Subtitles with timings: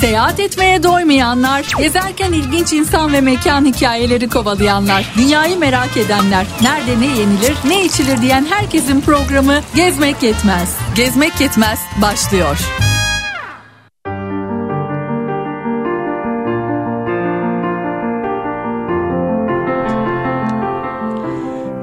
[0.00, 7.06] Seyahat etmeye doymayanlar, gezerken ilginç insan ve mekan hikayeleri kovalayanlar, dünyayı merak edenler, nerede ne
[7.06, 10.76] yenilir, ne içilir diyen herkesin programı Gezmek Yetmez.
[10.94, 12.58] Gezmek Yetmez başlıyor.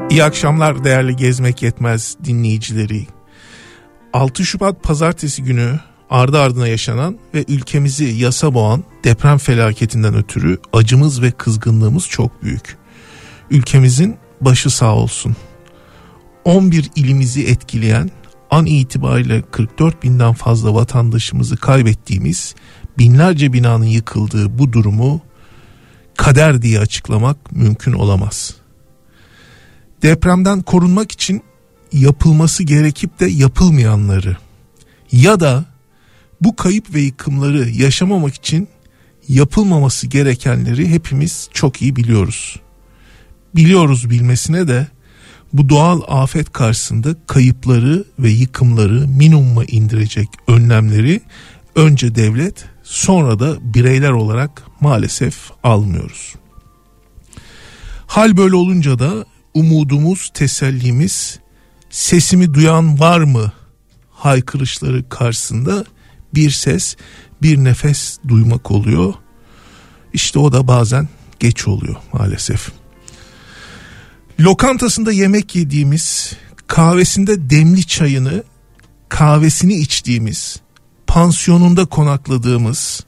[0.10, 3.08] İyi akşamlar değerli Gezmek Yetmez dinleyicileri.
[4.14, 5.80] 6 Şubat pazartesi günü
[6.10, 12.78] ardı ardına yaşanan ve ülkemizi yasa boğan deprem felaketinden ötürü acımız ve kızgınlığımız çok büyük.
[13.50, 15.36] Ülkemizin başı sağ olsun.
[16.46, 18.12] 11 ilimizi etkileyen
[18.52, 22.56] an itibariyle 44 binden fazla vatandaşımızı kaybettiğimiz
[22.98, 25.22] binlerce binanın yıkıldığı bu durumu
[26.18, 28.56] kader diye açıklamak mümkün olamaz.
[30.02, 31.42] Depremden korunmak için
[31.94, 34.38] yapılması gerekip de yapılmayanları
[35.12, 35.66] ya da
[36.42, 38.68] bu kayıp ve yıkımları yaşamamak için
[39.28, 42.60] yapılmaması gerekenleri hepimiz çok iyi biliyoruz.
[43.56, 44.88] Biliyoruz bilmesine de
[45.54, 51.22] bu doğal afet karşısında kayıpları ve yıkımları minimuma indirecek önlemleri
[51.76, 56.36] önce devlet sonra da bireyler olarak maalesef almıyoruz.
[58.08, 61.40] Hal böyle olunca da umudumuz, tesellimiz
[61.90, 63.52] sesimi duyan var mı
[64.12, 65.86] haykırışları karşısında
[66.38, 66.96] bir ses,
[67.42, 69.14] bir nefes duymak oluyor.
[70.14, 72.72] İşte o da bazen geç oluyor maalesef.
[74.40, 76.34] Lokantasında yemek yediğimiz,
[76.68, 78.44] kahvesinde demli çayını,
[79.10, 80.60] kahvesini içtiğimiz,
[81.08, 83.06] pansiyonunda konakladığımız,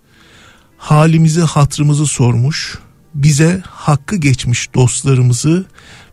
[0.78, 2.80] halimizi hatrımızı sormuş,
[3.14, 5.66] bize hakkı geçmiş dostlarımızı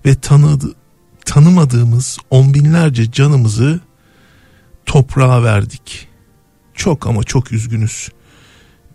[0.06, 0.74] ve tanıdı,
[1.24, 3.80] tanımadığımız on binlerce canımızı
[4.86, 6.05] toprağa verdik.
[6.76, 8.08] Çok ama çok üzgünüz.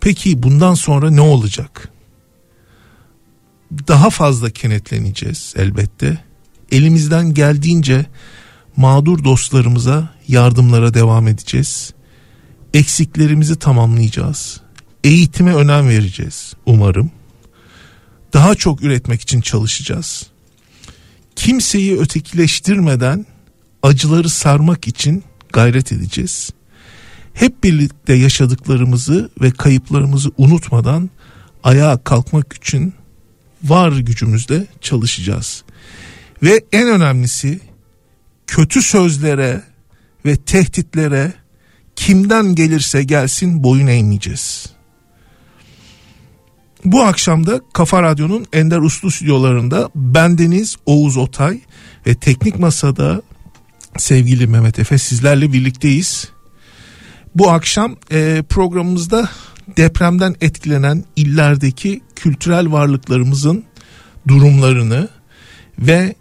[0.00, 1.88] Peki bundan sonra ne olacak?
[3.88, 6.18] Daha fazla kenetleneceğiz elbette.
[6.72, 8.06] Elimizden geldiğince
[8.76, 11.94] mağdur dostlarımıza yardımlara devam edeceğiz.
[12.74, 14.60] Eksiklerimizi tamamlayacağız.
[15.04, 17.10] Eğitime önem vereceğiz umarım.
[18.32, 20.26] Daha çok üretmek için çalışacağız.
[21.36, 23.26] Kimseyi ötekileştirmeden
[23.82, 26.50] acıları sarmak için gayret edeceğiz
[27.34, 31.10] hep birlikte yaşadıklarımızı ve kayıplarımızı unutmadan
[31.64, 32.94] ayağa kalkmak için
[33.62, 35.64] var gücümüzle çalışacağız.
[36.42, 37.60] Ve en önemlisi
[38.46, 39.62] kötü sözlere
[40.24, 41.32] ve tehditlere
[41.96, 44.66] kimden gelirse gelsin boyun eğmeyeceğiz.
[46.84, 51.60] Bu akşam da Kafa Radyo'nun Ender Uslu stüdyolarında bendeniz Oğuz Otay
[52.06, 53.22] ve teknik masada
[53.96, 56.31] sevgili Mehmet Efe sizlerle birlikteyiz.
[57.34, 59.28] Bu akşam e, programımızda
[59.76, 63.64] depremden etkilenen illerdeki kültürel varlıklarımızın
[64.28, 65.08] durumlarını
[65.78, 66.14] ve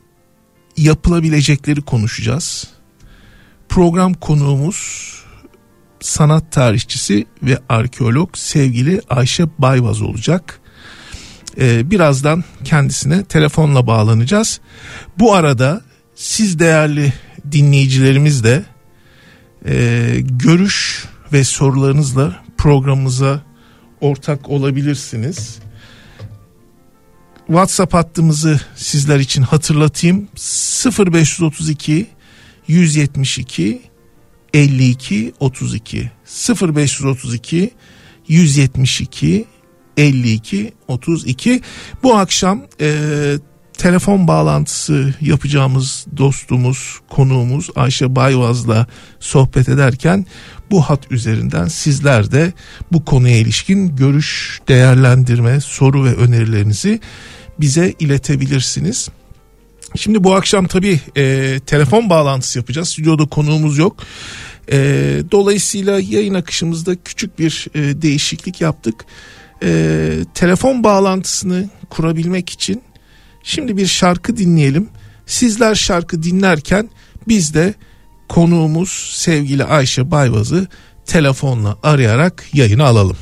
[0.78, 2.68] yapılabilecekleri konuşacağız.
[3.70, 5.12] Program konuğumuz
[6.00, 10.60] sanat tarihçisi ve arkeolog sevgili Ayşe Bayvaz olacak.
[11.60, 14.60] Ee, birazdan kendisine telefonla bağlanacağız.
[15.20, 15.82] Bu arada
[16.16, 17.14] siz değerli
[17.52, 18.64] dinleyicilerimiz de
[19.66, 23.44] e, görüş ve sorularınızla programımıza
[24.02, 25.60] ortak olabilirsiniz.
[27.48, 30.28] WhatsApp hattımızı sizler için hatırlatayım.
[30.36, 32.08] 0532
[32.68, 33.82] 172
[34.54, 36.12] 52 32
[36.62, 37.72] 0532
[38.28, 39.46] 172
[39.98, 41.62] 52 32
[42.04, 43.38] bu akşam e,
[43.82, 48.88] telefon bağlantısı yapacağımız dostumuz, konuğumuz Ayşe Bayvaz'la
[49.20, 50.26] sohbet ederken
[50.72, 52.54] bu hat üzerinden sizler de
[52.92, 57.00] bu konuya ilişkin görüş, değerlendirme, soru ve önerilerinizi
[57.60, 59.10] bize iletebilirsiniz.
[59.96, 62.90] Şimdi bu akşam tabii e, telefon bağlantısı yapacağız.
[62.90, 63.98] Stüdyoda konuğumuz yok.
[64.72, 64.78] E,
[65.32, 69.06] dolayısıyla yayın akışımızda küçük bir e, değişiklik yaptık.
[69.64, 72.82] E, telefon bağlantısını kurabilmek için
[73.44, 74.90] Şimdi bir şarkı dinleyelim.
[75.26, 76.90] Sizler şarkı dinlerken
[77.28, 77.74] biz de
[78.30, 80.68] konuğumuz sevgili Ayşe Bayvaz'ı
[81.06, 83.18] telefonla arayarak yayına alalım.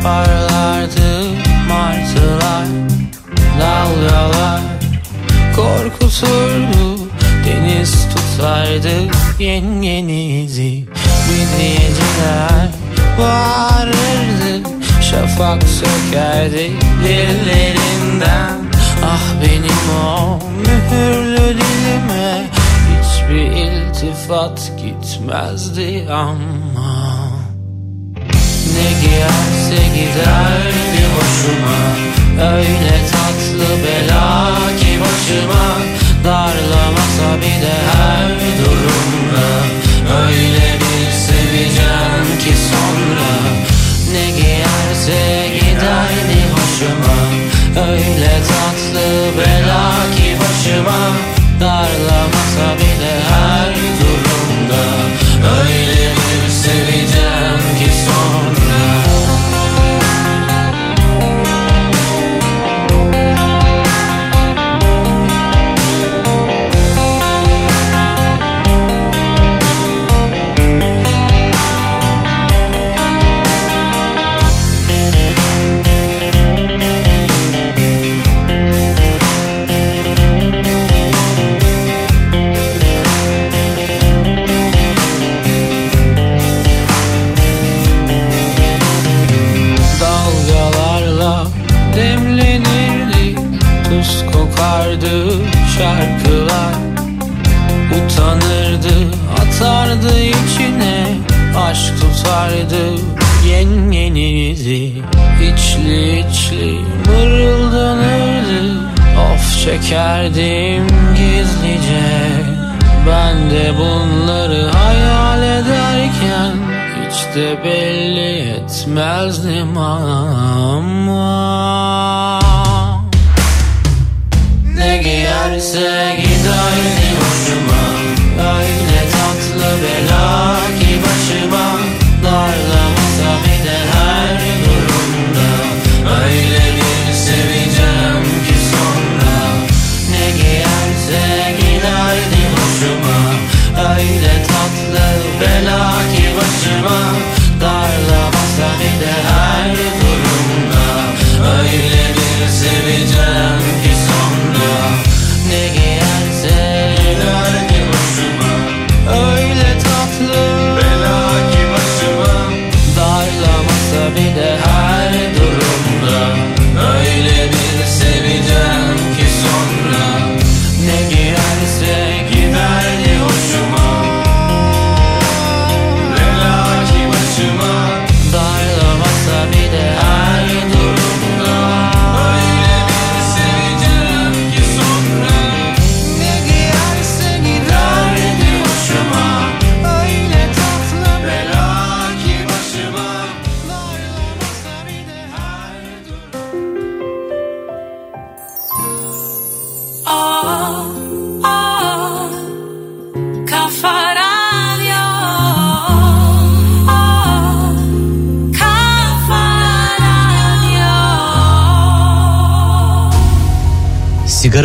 [0.00, 1.24] Yaparlardı
[1.68, 2.66] martılar
[3.60, 4.60] Dalgalar.
[5.56, 7.08] Korkuturdu
[7.46, 10.84] Deniz tutardı yengenizi
[11.28, 12.68] Midyeciler
[13.18, 14.68] bağırırdı
[15.10, 16.72] Şafak sökerdi
[17.04, 18.58] dillerinden.
[19.04, 22.50] Ah benim o mühürlü dilime
[23.02, 26.99] Hiçbir iltifat gitmezdi ama
[28.80, 31.80] Ne giyerse giderdi hoşuma.
[32.52, 35.66] Öyle tatlı bela ki başıma.
[36.24, 38.28] Darlamasa bir de her
[38.58, 39.48] durumda.
[40.22, 43.30] Öyle bir seveceğim ki sonra.
[44.12, 47.18] Ne giyerse giderdi hoşuma.
[47.90, 51.02] Öyle tatlı bela ki başıma.
[51.60, 54.82] Darlamasa bir de her durumda.
[55.60, 55.99] Öyle
[58.10, 58.99] seveceğim ki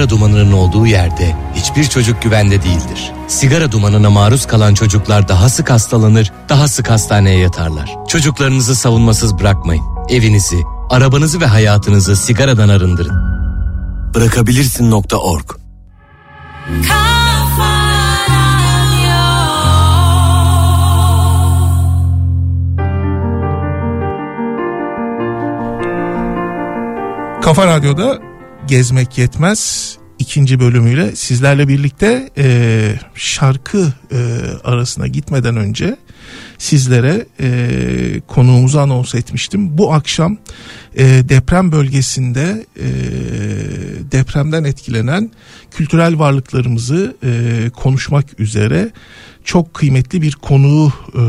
[0.06, 3.12] Sigara dumanının olduğu yerde hiçbir çocuk güvende değildir.
[3.28, 7.96] Sigara dumanına maruz kalan çocuklar daha sık hastalanır, daha sık hastaneye yatarlar.
[8.08, 9.84] Çocuklarınızı savunmasız bırakmayın.
[10.10, 13.16] Evinizi, arabanızı ve hayatınızı sigaradan arındırın.
[14.14, 15.50] Bırakabilirsin.org
[27.42, 28.20] Kafa Radyo'da
[28.68, 34.18] gezmek yetmez ikinci bölümüyle sizlerle birlikte e, şarkı e,
[34.64, 35.98] arasına gitmeden önce
[36.58, 39.78] sizlere e, konuğumuzu anons etmiştim.
[39.78, 40.38] Bu akşam
[40.96, 42.88] e, deprem bölgesinde e,
[44.12, 45.32] depremden etkilenen
[45.72, 48.92] kültürel varlıklarımızı e, konuşmak üzere
[49.44, 51.24] çok kıymetli bir konuğu e,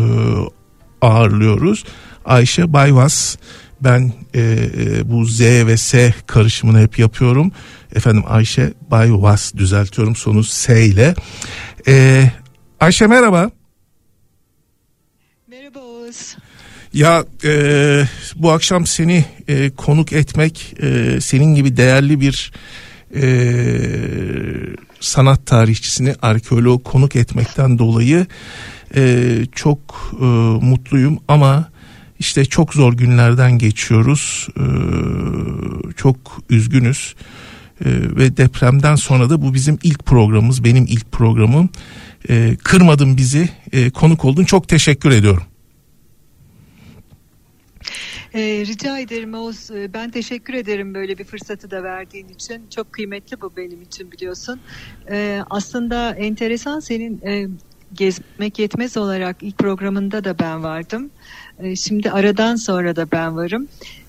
[1.00, 1.85] ağırlıyoruz.
[2.25, 3.37] Ayşe Bayvas
[3.80, 7.52] ben e, e, bu Z ve S karışımını hep yapıyorum.
[7.95, 11.14] Efendim Ayşe Bayvas düzeltiyorum sonu S ile.
[11.88, 12.25] E,
[12.80, 13.50] Ayşe merhaba.
[15.47, 16.37] Merhaba Oğuz.
[16.92, 18.02] Ya e,
[18.37, 22.52] bu akşam seni e, konuk etmek e, senin gibi değerli bir
[23.14, 23.26] e,
[25.00, 28.26] sanat tarihçisini arkeolog konuk etmekten dolayı
[28.97, 30.25] e, çok e,
[30.64, 31.68] mutluyum ama
[32.19, 34.65] işte çok zor günlerden geçiyoruz e,
[35.97, 36.17] çok
[36.51, 37.15] üzgünüz
[37.81, 41.69] e, ve depremden sonra da bu bizim ilk programımız benim ilk programım
[42.29, 45.43] e, kırmadın bizi e, konuk oldun çok teşekkür ediyorum.
[48.35, 49.71] Ee, rica ederim Oğuz.
[49.95, 52.63] Ben teşekkür ederim böyle bir fırsatı da verdiğin için.
[52.75, 54.61] Çok kıymetli bu benim için biliyorsun.
[55.11, 57.49] Ee, aslında enteresan senin e,
[57.95, 61.11] gezmek yetmez olarak ilk programında da ben vardım.
[61.63, 63.69] Ee, şimdi aradan sonra da ben varım.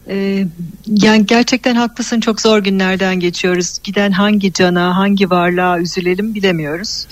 [0.10, 0.46] Ee,
[0.88, 3.78] yani gerçekten haklısın çok zor günlerden geçiyoruz.
[3.84, 7.08] Giden hangi cana, hangi varlığa üzülelim bilemiyoruz.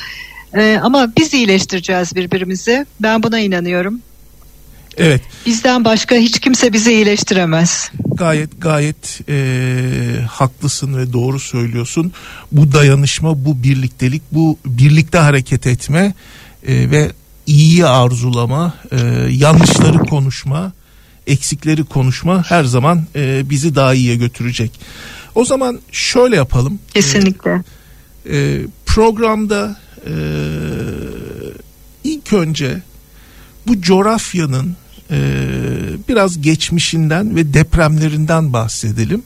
[0.54, 2.86] Ee, ama biz iyileştireceğiz birbirimizi.
[3.02, 4.00] Ben buna inanıyorum.
[4.98, 7.92] Evet Bizden başka hiç kimse bizi iyileştiremez.
[8.14, 9.38] gayet gayet e,
[10.30, 12.12] haklısın ve doğru söylüyorsun.
[12.52, 16.14] Bu dayanışma, bu birliktelik, bu birlikte hareket etme
[16.68, 17.12] e, ve
[17.48, 18.98] iyiyi arzulama, e,
[19.32, 20.72] yanlışları konuşma,
[21.28, 24.72] eksikleri konuşma her zaman e, bizi daha iyiye götürecek.
[25.36, 26.80] O zaman şöyle yapalım.
[26.94, 27.64] Kesinlikle.
[28.30, 30.14] E, programda e,
[32.04, 32.82] ilk önce
[33.68, 34.76] bu coğrafyanın
[35.12, 35.18] e,
[36.10, 39.24] biraz geçmişinden ve depremlerinden bahsedelim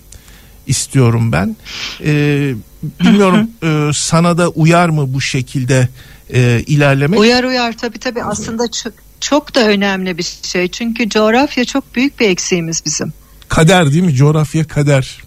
[0.67, 1.55] istiyorum ben.
[2.03, 5.89] E, bilmiyorum e, sana da uyar mı bu şekilde
[6.33, 7.19] e, ilerlemek?
[7.19, 10.67] Uyar uyar tabii tabii aslında çok, çok da önemli bir şey.
[10.67, 13.13] Çünkü coğrafya çok büyük bir eksiğimiz bizim.
[13.49, 14.15] Kader değil mi?
[14.15, 15.17] Coğrafya kader.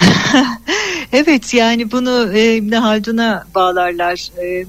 [1.12, 4.28] Evet yani bunu e, İbn Haldun'a bağlarlar.
[4.42, 4.66] E,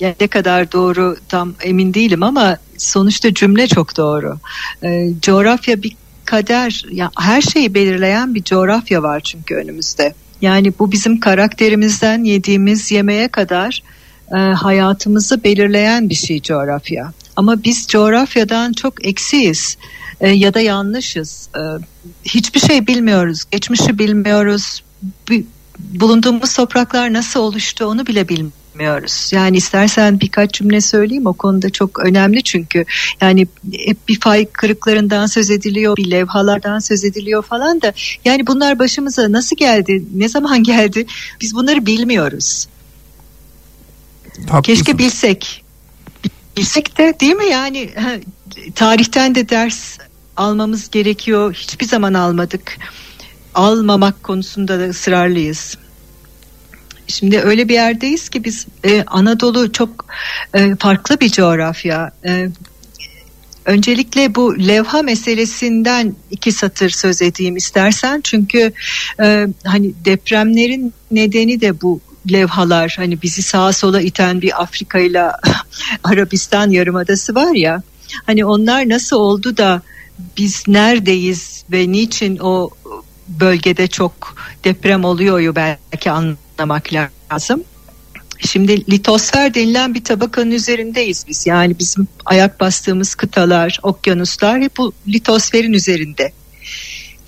[0.00, 4.38] yani ne kadar doğru tam emin değilim ama sonuçta cümle çok doğru.
[4.82, 10.14] E, coğrafya bir kader, ya her şeyi belirleyen bir coğrafya var çünkü önümüzde.
[10.40, 13.82] Yani bu bizim karakterimizden yediğimiz yemeğe kadar
[14.30, 17.12] e, hayatımızı belirleyen bir şey coğrafya.
[17.36, 19.76] Ama biz coğrafyadan çok eksiyiz
[20.20, 21.48] e, ya da yanlışız.
[21.56, 21.60] E,
[22.24, 24.82] hiçbir şey bilmiyoruz, geçmişi bilmiyoruz.
[25.30, 25.46] Bu-
[25.78, 29.30] bulunduğumuz topraklar nasıl oluştu onu bile bilmiyoruz.
[29.32, 32.84] Yani istersen birkaç cümle söyleyeyim o konuda çok önemli çünkü
[33.20, 37.92] yani hep bir fay kırıklarından söz ediliyor, bir levhalardan söz ediliyor falan da
[38.24, 41.06] yani bunlar başımıza nasıl geldi, ne zaman geldi
[41.40, 42.66] biz bunları bilmiyoruz.
[44.50, 44.84] Haklısın.
[44.84, 45.64] Keşke bilsek.
[46.56, 47.90] Bilsek de değil mi yani
[48.74, 49.98] tarihten de ders
[50.36, 51.54] almamız gerekiyor.
[51.54, 52.78] Hiçbir zaman almadık.
[53.54, 55.78] Almamak konusunda da ısrarlıyız.
[57.06, 60.06] Şimdi öyle bir yerdeyiz ki biz e, Anadolu çok
[60.54, 62.10] e, farklı bir coğrafya.
[62.24, 62.48] E,
[63.64, 68.72] öncelikle bu levha meselesinden iki satır söz edeyim istersen çünkü
[69.20, 72.00] e, hani depremlerin nedeni de bu
[72.32, 75.22] levhalar hani bizi sağa sola iten bir Afrika ile
[76.04, 77.82] Arabistan yarımadası var ya
[78.26, 79.82] hani onlar nasıl oldu da
[80.36, 82.70] biz neredeyiz ve niçin o
[83.28, 87.64] bölgede çok deprem oluyor belki anlamak lazım.
[88.46, 91.46] Şimdi litosfer denilen bir tabakanın üzerindeyiz biz.
[91.46, 96.32] Yani bizim ayak bastığımız kıtalar, okyanuslar hep bu litosferin üzerinde.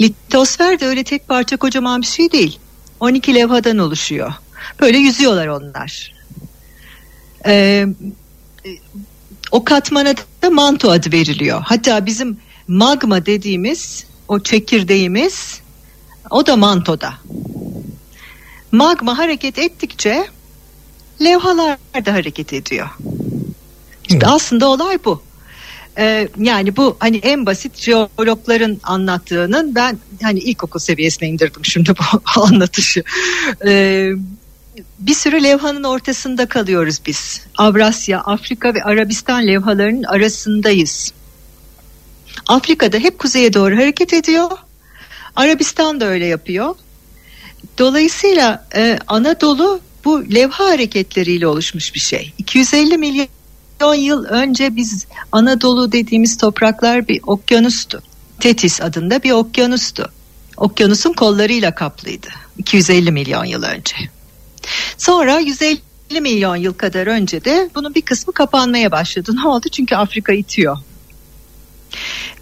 [0.00, 2.58] Litosfer de öyle tek parça kocaman bir şey değil.
[3.00, 4.32] 12 levhadan oluşuyor.
[4.80, 6.14] Böyle yüzüyorlar onlar.
[7.46, 7.86] Ee,
[9.50, 11.62] o katmana da manto adı veriliyor.
[11.64, 15.60] Hatta bizim magma dediğimiz o çekirdeğimiz
[16.30, 17.14] o da mantoda.
[18.72, 20.26] Magma hareket ettikçe
[21.22, 22.88] levhalar da hareket ediyor.
[24.08, 25.22] İşte aslında olay bu.
[25.98, 32.40] Ee, yani bu hani en basit jeologların anlattığının ben hani ilkokul seviyesine indirdim şimdi bu
[32.40, 33.02] anlatışı.
[33.66, 34.12] Ee,
[34.98, 37.40] bir sürü levhanın ortasında kalıyoruz biz.
[37.58, 41.12] Avrasya, Afrika ve Arabistan levhalarının arasındayız.
[42.48, 44.50] Afrika'da hep kuzeye doğru hareket ediyor.
[45.36, 46.74] Arabistan da öyle yapıyor.
[47.78, 52.32] Dolayısıyla e, Anadolu bu levha hareketleriyle oluşmuş bir şey.
[52.38, 58.02] 250 milyon yıl önce biz Anadolu dediğimiz topraklar bir okyanustu.
[58.40, 60.08] Tetis adında bir okyanustu.
[60.56, 62.28] Okyanusun kollarıyla kaplıydı.
[62.58, 63.96] 250 milyon yıl önce.
[64.98, 65.80] Sonra 150
[66.20, 69.32] milyon yıl kadar önce de bunun bir kısmı kapanmaya başladı.
[69.36, 69.68] Ne oldu?
[69.68, 70.78] Çünkü Afrika itiyor.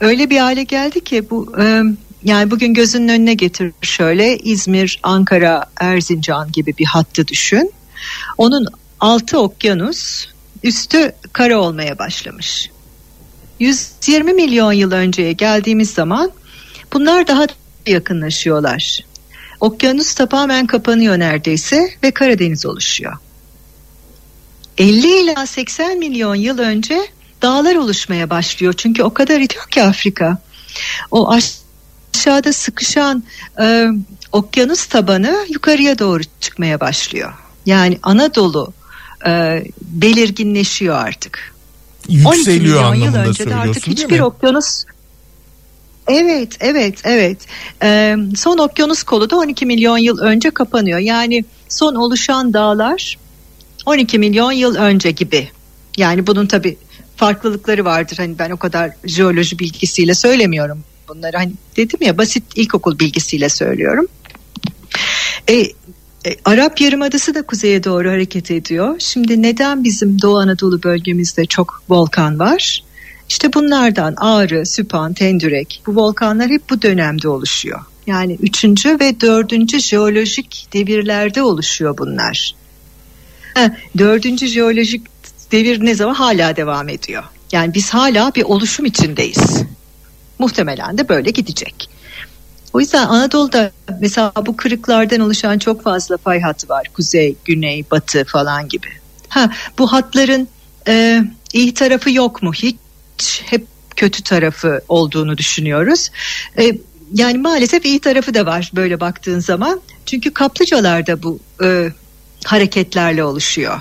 [0.00, 1.82] Öyle bir hale geldi ki bu e,
[2.24, 7.72] yani bugün gözünün önüne getir şöyle İzmir, Ankara, Erzincan gibi bir hattı düşün.
[8.38, 8.66] Onun
[9.00, 10.26] altı okyanus,
[10.62, 12.70] üstü kara olmaya başlamış.
[13.60, 16.32] 120 milyon yıl önceye geldiğimiz zaman
[16.92, 17.46] bunlar daha
[17.86, 19.04] yakınlaşıyorlar.
[19.62, 23.16] Okyanus tamamen kapanıyor neredeyse ve Karadeniz oluşuyor.
[24.78, 27.06] 50 ila 80 milyon yıl önce
[27.42, 28.72] dağlar oluşmaya başlıyor.
[28.72, 30.38] Çünkü o kadar itiyor ki Afrika.
[31.10, 33.24] O aşağıda sıkışan
[33.60, 33.86] e,
[34.32, 37.32] okyanus tabanı yukarıya doğru çıkmaya başlıyor.
[37.66, 38.72] Yani Anadolu
[39.26, 41.54] e, belirginleşiyor artık.
[42.08, 44.84] 12 Yükseliyor milyon yıl önce de artık hiçbir okyanus
[46.08, 47.38] Evet, evet, evet.
[47.82, 50.98] Ee, son okyanus kolu da 12 milyon yıl önce kapanıyor.
[50.98, 53.18] Yani son oluşan dağlar
[53.86, 55.48] 12 milyon yıl önce gibi.
[55.96, 56.76] Yani bunun tabi
[57.16, 58.16] farklılıkları vardır.
[58.16, 61.36] Hani ben o kadar jeoloji bilgisiyle söylemiyorum bunları.
[61.36, 64.06] Hani dedim ya basit ilkokul bilgisiyle söylüyorum.
[65.48, 68.94] E, e, Arap Yarımadası da kuzeye doğru hareket ediyor.
[68.98, 72.82] Şimdi neden bizim Doğu Anadolu bölgemizde çok volkan var?
[73.28, 77.80] İşte bunlardan Ağrı, Süphan, Tendürek bu volkanlar hep bu dönemde oluşuyor.
[78.06, 82.54] Yani üçüncü ve dördüncü jeolojik devirlerde oluşuyor bunlar.
[83.54, 85.06] Ha, dördüncü jeolojik
[85.52, 87.24] devir ne zaman hala devam ediyor.
[87.52, 89.62] Yani biz hala bir oluşum içindeyiz.
[90.38, 91.88] Muhtemelen de böyle gidecek.
[92.72, 96.86] O yüzden Anadolu'da mesela bu kırıklardan oluşan çok fazla fay hattı var.
[96.94, 98.88] Kuzey, güney, batı falan gibi.
[99.28, 100.48] Ha, bu hatların
[100.88, 102.52] e, iyi tarafı yok mu?
[102.52, 102.76] Hiç
[103.44, 106.10] hep kötü tarafı olduğunu düşünüyoruz.
[106.58, 106.72] E,
[107.14, 109.80] yani maalesef iyi tarafı da var böyle baktığın zaman.
[110.06, 111.92] Çünkü kaplıcalar da bu e,
[112.44, 113.80] hareketlerle oluşuyor.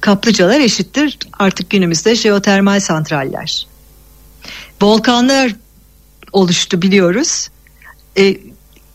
[0.00, 3.66] Kaplıcalar eşittir artık günümüzde jeotermal santraller.
[4.82, 5.54] Volkanlar
[6.32, 7.48] oluştu biliyoruz.
[8.18, 8.36] E,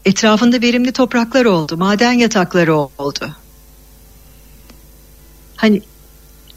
[0.06, 3.36] etrafında verimli topraklar oldu, maden yatakları oldu.
[5.56, 5.82] Hani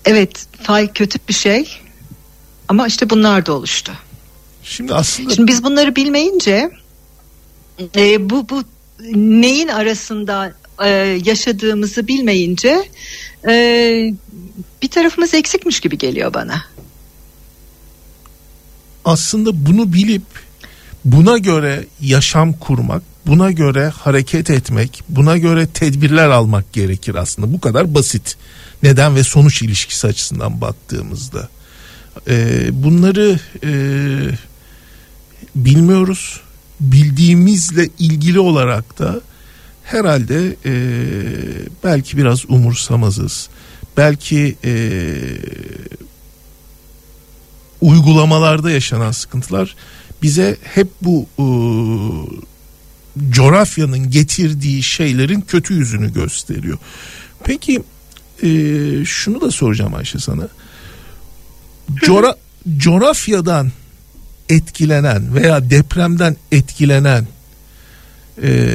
[0.05, 1.84] evet fay kötü bir şey
[2.69, 3.93] ama işte bunlar da oluştu.
[4.63, 6.71] Şimdi aslında Şimdi biz bunları bilmeyince
[7.97, 8.63] e, bu bu
[9.15, 10.55] neyin arasında
[10.85, 10.89] e,
[11.25, 12.89] yaşadığımızı bilmeyince
[13.49, 13.55] e,
[14.83, 16.65] bir tarafımız eksikmiş gibi geliyor bana.
[19.05, 20.23] aslında bunu bilip
[21.05, 27.53] buna göre yaşam kurmak, buna göre hareket etmek, buna göre tedbirler almak gerekir aslında.
[27.53, 28.37] Bu kadar basit.
[28.83, 31.49] Neden ve sonuç ilişkisi açısından baktığımızda.
[32.29, 33.73] Ee, bunları e,
[35.55, 36.41] bilmiyoruz.
[36.81, 39.21] Bildiğimizle ilgili olarak da
[39.85, 40.75] herhalde e,
[41.85, 43.49] belki biraz umursamazız.
[43.97, 44.75] Belki e,
[47.81, 49.77] uygulamalarda yaşanan sıkıntılar
[50.23, 51.47] bize hep bu e,
[53.31, 56.79] coğrafyanın getirdiği şeylerin kötü yüzünü gösteriyor.
[57.45, 57.83] Peki
[58.43, 58.49] e,
[59.05, 60.49] şunu da soracağım Ayşe sana.
[61.95, 62.37] Cora-
[62.77, 63.73] coğrafyadan
[64.49, 67.27] etkilenen veya depremden etkilenen
[68.43, 68.71] e,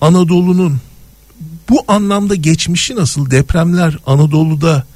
[0.00, 0.78] Anadolu'nun
[1.68, 3.30] bu anlamda geçmişi nasıl?
[3.30, 4.86] Depremler Anadolu'da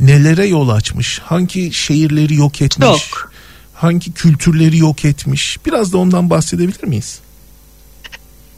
[0.00, 1.18] nelere yol açmış?
[1.18, 2.88] Hangi şehirleri yok etmiş?
[2.88, 3.32] Çok.
[3.74, 5.58] Hangi kültürleri yok etmiş?
[5.66, 7.18] Biraz da ondan bahsedebilir miyiz?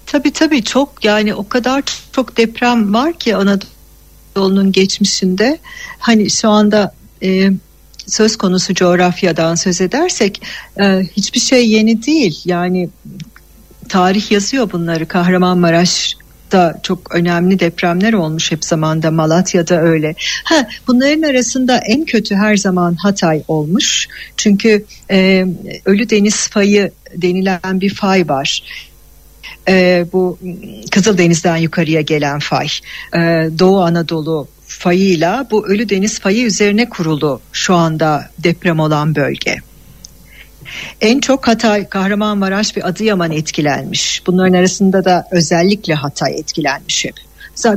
[0.07, 1.83] Tabii tabii çok yani o kadar
[2.13, 5.59] çok deprem var ki Anadolu'nun geçmişinde.
[5.99, 7.51] Hani şu anda e,
[8.07, 10.43] söz konusu coğrafyadan söz edersek
[10.81, 10.85] e,
[11.17, 12.41] hiçbir şey yeni değil.
[12.45, 12.89] Yani
[13.89, 15.09] tarih yazıyor bunları.
[15.09, 19.11] Kahramanmaraş'ta çok önemli depremler olmuş hep zamanda.
[19.11, 20.15] Malatya'da öyle.
[20.45, 24.09] Ha, bunların arasında en kötü her zaman Hatay olmuş.
[24.37, 25.47] Çünkü e,
[25.85, 28.63] Ölü Deniz fayı denilen bir fay var.
[29.69, 30.39] Ee, bu
[30.91, 32.67] Kızıldeniz'den yukarıya gelen fay
[33.15, 33.19] Ee,
[33.59, 39.57] Doğu Anadolu fayıyla bu Ölü Deniz fayı üzerine kurulu şu anda deprem olan bölge.
[41.01, 44.23] En çok Hatay, Kahramanmaraş ve Adıyaman etkilenmiş.
[44.27, 47.15] Bunların arasında da özellikle Hatay etkilenmiş hep.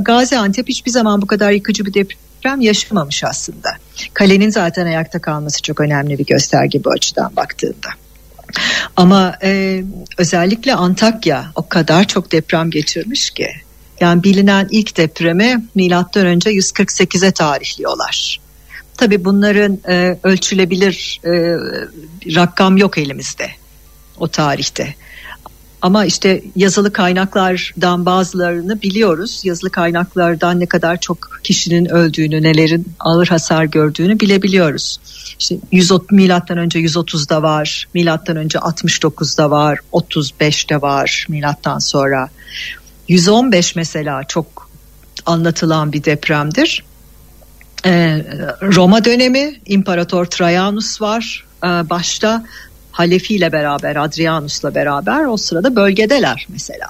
[0.02, 3.70] Gaziantep hiçbir zaman bu kadar yıkıcı bir deprem yaşamamış aslında.
[4.14, 7.90] Kalenin zaten ayakta kalması çok önemli bir gösterge bu açıdan baktığında.
[8.96, 9.84] Ama e,
[10.18, 13.48] özellikle Antakya o kadar çok deprem geçirmiş ki.
[14.00, 18.40] Yani bilinen ilk depremi milattan önce 148'e tarihliyorlar.
[18.98, 21.30] Tabii bunların e, ölçülebilir e,
[22.36, 23.50] rakam yok elimizde
[24.18, 24.96] o tarihte.
[25.82, 29.42] Ama işte yazılı kaynaklardan bazılarını biliyoruz.
[29.44, 35.00] Yazılı kaynaklardan ne kadar çok kişinin öldüğünü, nelerin ağır hasar gördüğünü bilebiliyoruz.
[35.40, 42.30] İşte 130 milattan önce 130'da var, milattan önce 69'da var, 35'te var milattan sonra.
[43.08, 44.70] 115 mesela çok
[45.26, 46.84] anlatılan bir depremdir.
[47.86, 48.26] Ee,
[48.62, 52.46] Roma dönemi İmparator Trajanus var ee, başta
[52.92, 56.90] Halefi ile beraber Adrianus'la beraber o sırada bölgedeler mesela.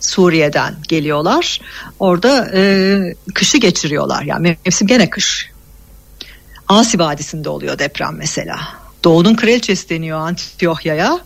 [0.00, 1.60] Suriye'den geliyorlar.
[1.98, 4.22] Orada e, kışı geçiriyorlar.
[4.22, 5.50] Yani mevsim gene kış.
[6.68, 8.58] Asi Vadisi'nde oluyor deprem mesela.
[9.04, 11.18] Doğu'nun kraliçesi deniyor Antiohya'ya.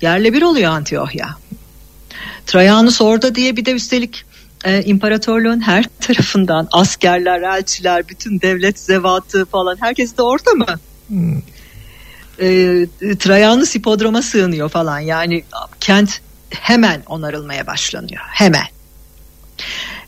[0.00, 1.36] Yerle bir oluyor Antiohya.
[2.46, 4.24] Trajanus orada diye bir de üstelik
[4.64, 10.74] e, imparatorluğun her tarafından askerler, elçiler, bütün devlet zevatı falan herkes de orada mı?
[12.40, 12.48] E,
[13.18, 15.44] Trajanus hipodroma sığınıyor falan yani
[15.80, 18.66] kent hemen onarılmaya başlanıyor hemen.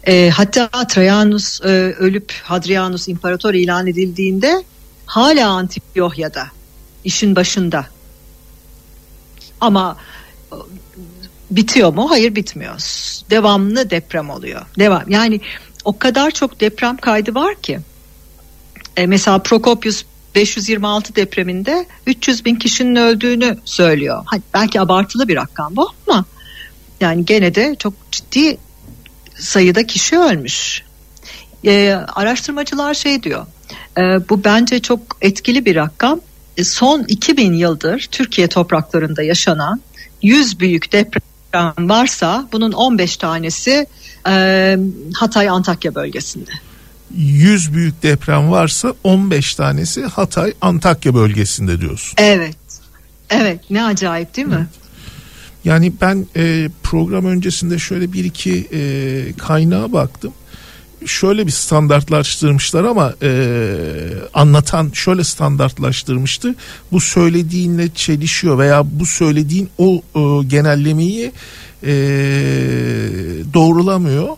[0.06, 4.64] E, hatta Trajanus e, ölüp Hadrianus imparator ilan edildiğinde
[5.06, 6.46] hala Antiohya'da
[7.04, 7.86] işin başında.
[9.60, 9.96] Ama
[11.50, 12.10] bitiyor mu?
[12.10, 12.74] Hayır bitmiyor.
[13.30, 14.62] Devamlı deprem oluyor.
[14.78, 15.02] Devam.
[15.08, 15.40] Yani
[15.84, 17.80] o kadar çok deprem kaydı var ki.
[18.96, 24.22] E, mesela Prokopius 526 depreminde 300 bin kişinin öldüğünü söylüyor.
[24.26, 26.24] Hani belki abartılı bir rakam bu ama
[27.00, 28.58] yani gene de çok ciddi
[29.38, 30.82] sayıda kişi ölmüş.
[31.64, 33.46] E, araştırmacılar şey diyor.
[33.98, 36.20] e, bu bence çok etkili bir rakam.
[36.56, 39.80] E, son 2000 yıldır Türkiye topraklarında yaşanan
[40.22, 41.22] 100 büyük deprem
[41.78, 43.86] varsa bunun 15 tanesi
[44.28, 44.78] e,
[45.14, 46.50] Hatay Antakya bölgesinde.
[47.16, 52.14] 100 büyük deprem varsa 15 tanesi Hatay Antakya bölgesinde diyorsun.
[52.18, 52.56] Evet.
[53.30, 54.66] Evet ne acayip değil mi?
[55.64, 58.80] Yani ben e, program öncesinde şöyle bir iki e,
[59.38, 60.32] kaynağa baktım.
[61.06, 63.30] Şöyle bir standartlaştırmışlar ama e,
[64.34, 66.54] anlatan şöyle standartlaştırmıştı.
[66.92, 71.32] Bu söylediğinle çelişiyor veya bu söylediğin o e, genellemeyi
[71.82, 71.92] e,
[73.54, 74.28] doğrulamıyor.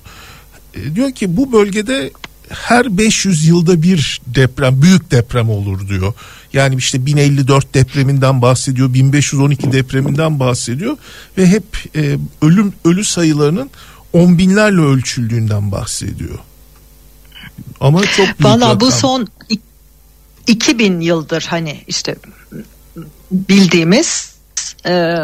[0.75, 2.11] E, diyor ki bu bölgede
[2.49, 6.13] her 500 yılda bir deprem, büyük deprem olur diyor.
[6.53, 10.97] Yani işte 1054 depreminden bahsediyor, 1512 depreminden bahsediyor
[11.39, 11.65] ve hep
[11.97, 13.71] e, ölüm ölü sayılarının
[14.13, 16.39] on binlerle ölçüldüğünden bahsediyor.
[17.81, 19.61] Ama çok büyük Valla bu son ik-
[20.47, 22.17] 2000 yıldır hani işte
[23.31, 24.35] bildiğimiz
[24.87, 25.17] e,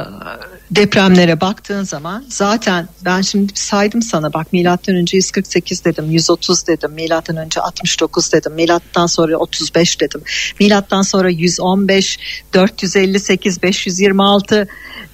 [0.70, 6.92] depremlere baktığın zaman zaten ben şimdi saydım sana bak milattan önce 148 dedim 130 dedim
[6.92, 10.22] milattan önce 69 dedim milattan sonra 35 dedim
[10.60, 12.18] milattan sonra 115
[12.54, 14.68] 458 526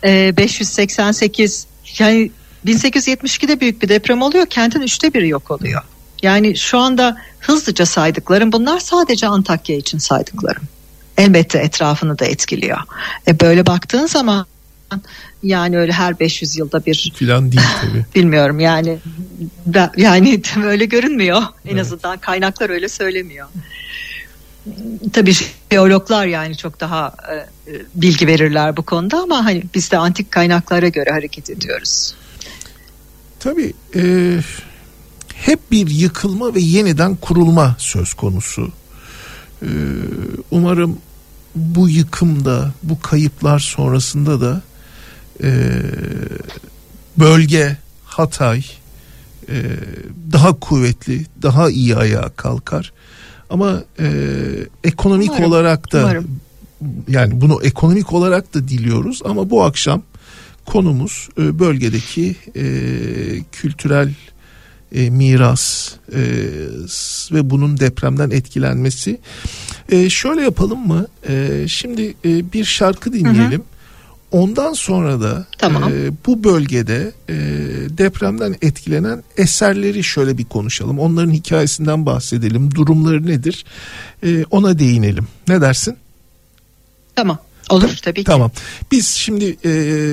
[0.05, 1.67] e, 588
[1.99, 2.31] yani
[2.67, 5.83] 1872'de büyük bir deprem oluyor kentin üçte biri yok oluyor.
[6.23, 10.63] Yani şu anda hızlıca saydıklarım bunlar sadece Antakya için saydıklarım.
[11.19, 12.79] Elbette etrafını da etkiliyor.
[13.29, 14.47] E böyle baktığın zaman
[15.43, 18.05] yani öyle her 500 yılda bir filan değil tabii.
[18.15, 18.99] bilmiyorum yani
[19.67, 21.43] ben- yani öyle görünmüyor.
[21.65, 23.49] En azından kaynaklar öyle söylemiyor.
[25.13, 25.33] Tabii
[25.73, 27.35] jeologlar yani çok daha e,
[27.73, 32.15] e, bilgi verirler bu konuda ama hani biz de antik kaynaklara göre hareket ediyoruz.
[33.41, 34.01] Tabii e,
[35.43, 38.73] hep bir yıkılma ve yeniden kurulma söz konusu.
[39.63, 39.69] E,
[40.51, 40.99] umarım
[41.55, 44.63] bu yıkımda, bu kayıplar sonrasında da
[45.43, 45.83] e,
[47.19, 48.65] bölge Hatay
[49.49, 49.63] e,
[50.33, 52.93] daha kuvvetli, daha iyi ayağa kalkar.
[53.51, 54.09] Ama e,
[54.85, 56.41] ekonomik Umarım, olarak da umarım.
[57.09, 60.03] yani bunu ekonomik olarak da diliyoruz ama bu akşam
[60.67, 62.65] konumuz e, bölgedeki e,
[63.53, 64.15] kültürel
[64.95, 66.21] e, miras e,
[67.33, 69.21] ve bunun depremden etkilenmesi.
[69.89, 71.07] E, şöyle yapalım mı?
[71.29, 73.63] E, şimdi e, bir şarkı dinleyelim.
[74.33, 75.93] Ondan sonra da Tamam.
[75.93, 77.35] e, bu bölgede e,
[77.99, 80.99] depremden etkilenen eserleri şöyle bir konuşalım.
[80.99, 82.75] Onların hikayesinden bahsedelim.
[82.75, 83.65] Durumları nedir?
[84.25, 85.27] E, ona değinelim.
[85.49, 85.97] Ne dersin?
[87.17, 87.39] Tamam
[87.73, 88.25] olur tabii ki.
[88.25, 88.51] Tamam.
[88.93, 89.71] Biz şimdi e,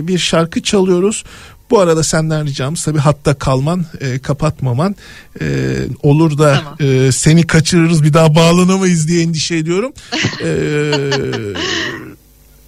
[0.08, 1.24] bir şarkı çalıyoruz.
[1.70, 4.96] Bu arada senden ricamız tabii hatta kalman, e, kapatmaman.
[5.42, 6.76] E, olur da Tamam.
[7.08, 9.94] e, seni kaçırırız bir daha bağlanamayız diye endişe ediyorum.
[10.44, 10.92] E,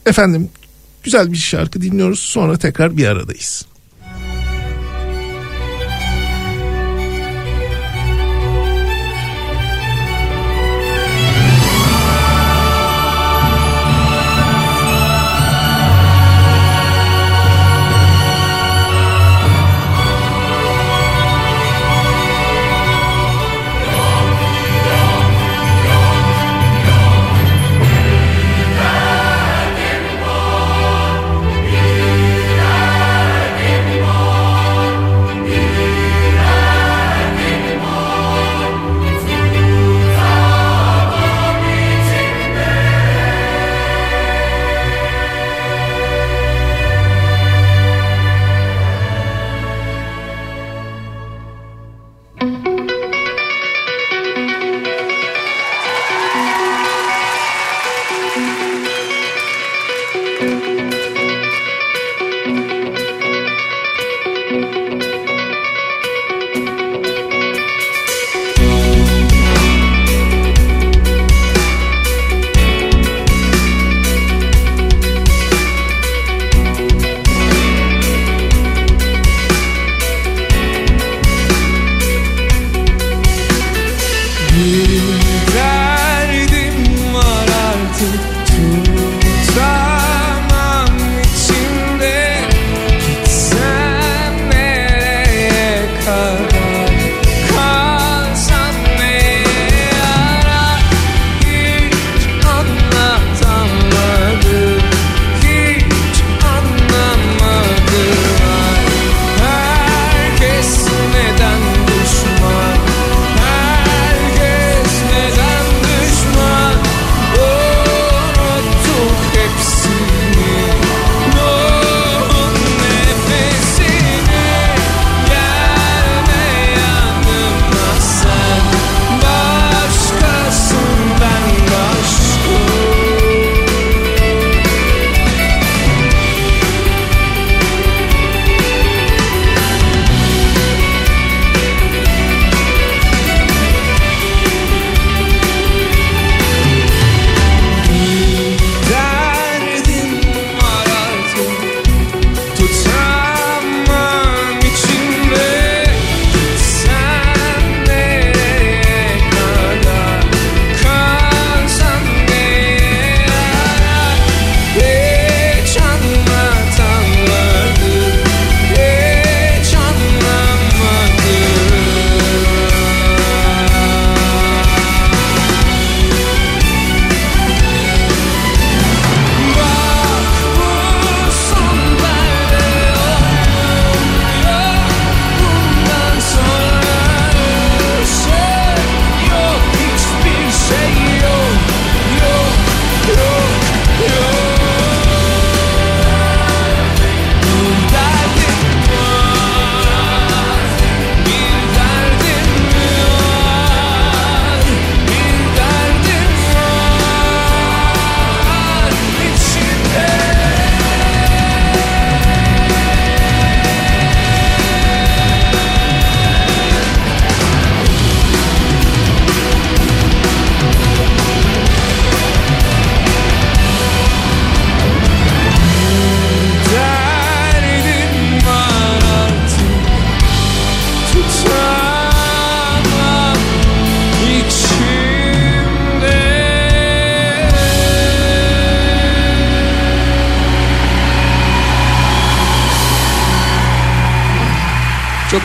[0.06, 0.50] efendim
[1.04, 2.20] güzel bir şarkı dinliyoruz.
[2.20, 3.66] Sonra tekrar bir aradayız.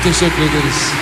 [0.07, 0.93] Teşekkür ederiz.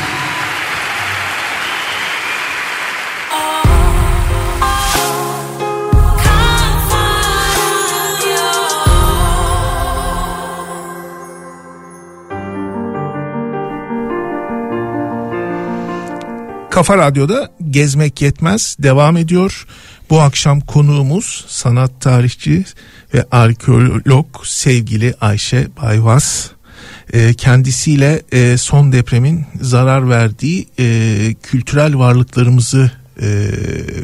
[16.71, 19.67] Kafa Radyo'da Gezmek Yetmez devam ediyor.
[20.11, 22.65] Bu akşam konuğumuz sanat tarihçi
[23.15, 26.54] ve arkeolog sevgili Ayşe Bayvaz.
[27.13, 32.91] Ee, kendisiyle e, son depremin zarar verdiği e, kültürel varlıklarımızı
[33.23, 33.51] e,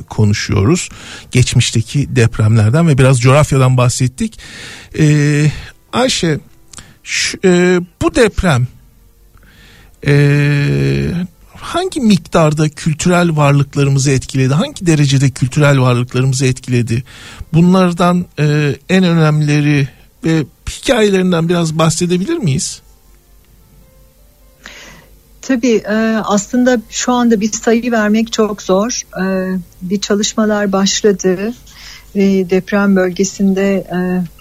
[0.09, 0.89] konuşuyoruz.
[1.31, 4.39] Geçmişteki depremlerden ve biraz coğrafyadan bahsettik.
[4.99, 5.51] Ee,
[5.93, 6.39] Ayşe
[7.03, 8.67] şu- e, bu deprem
[10.07, 11.11] e,
[11.57, 14.55] hangi miktarda kültürel varlıklarımızı etkiledi?
[14.55, 17.05] Hangi derecede kültürel varlıklarımızı etkiledi?
[17.53, 19.89] Bunlardan e, en önemlileri
[20.25, 22.81] ve hikayelerinden biraz bahsedebilir miyiz?
[25.43, 29.03] Tabii e, aslında şu anda bir sayı vermek çok zor.
[29.23, 31.55] E, bir çalışmalar başladı.
[32.15, 33.87] E, deprem bölgesinde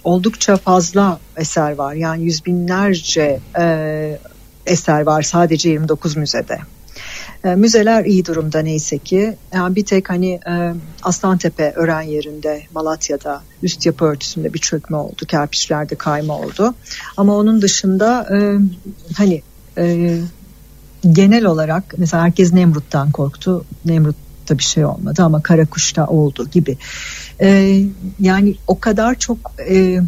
[0.04, 1.94] oldukça fazla eser var.
[1.94, 3.40] Yani yüz binlerce
[4.66, 6.58] eser var sadece 29 müzede.
[7.56, 9.38] Müzeler iyi durumda neyse ki.
[9.54, 10.40] Yani bir tek hani
[11.04, 15.26] Aslantepe öğren yerinde Malatya'da üst yapı örtüsünde bir çökme oldu.
[15.28, 16.74] Kerpiçlerde kayma oldu.
[17.18, 18.28] Ama onun dışında
[19.18, 19.42] hani
[21.12, 23.66] genel olarak mesela herkes Nemrut'tan korktu.
[23.86, 26.78] Nemrut'ta bir şey olmadı ama Karakuş'ta oldu gibi.
[27.42, 27.84] Ee,
[28.20, 29.38] yani o kadar çok
[29.70, 30.00] e,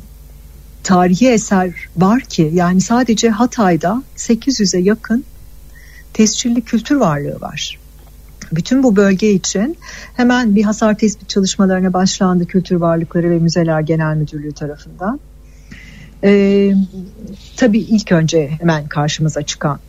[0.84, 5.26] tarihi eser var ki yani sadece Hatay'da 800'e yakın
[6.14, 7.80] tescilli kültür varlığı var.
[8.52, 9.78] Bütün bu bölge için
[10.16, 15.20] hemen bir hasar tespit çalışmalarına başlandı Kültür Varlıkları ve Müzeler Genel Müdürlüğü tarafından.
[16.24, 16.74] Ee,
[17.58, 19.80] tabii ilk önce hemen karşımıza çıkan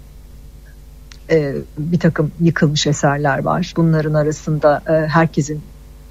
[1.33, 3.73] e, bir takım yıkılmış eserler var.
[3.77, 5.63] Bunların arasında e, herkesin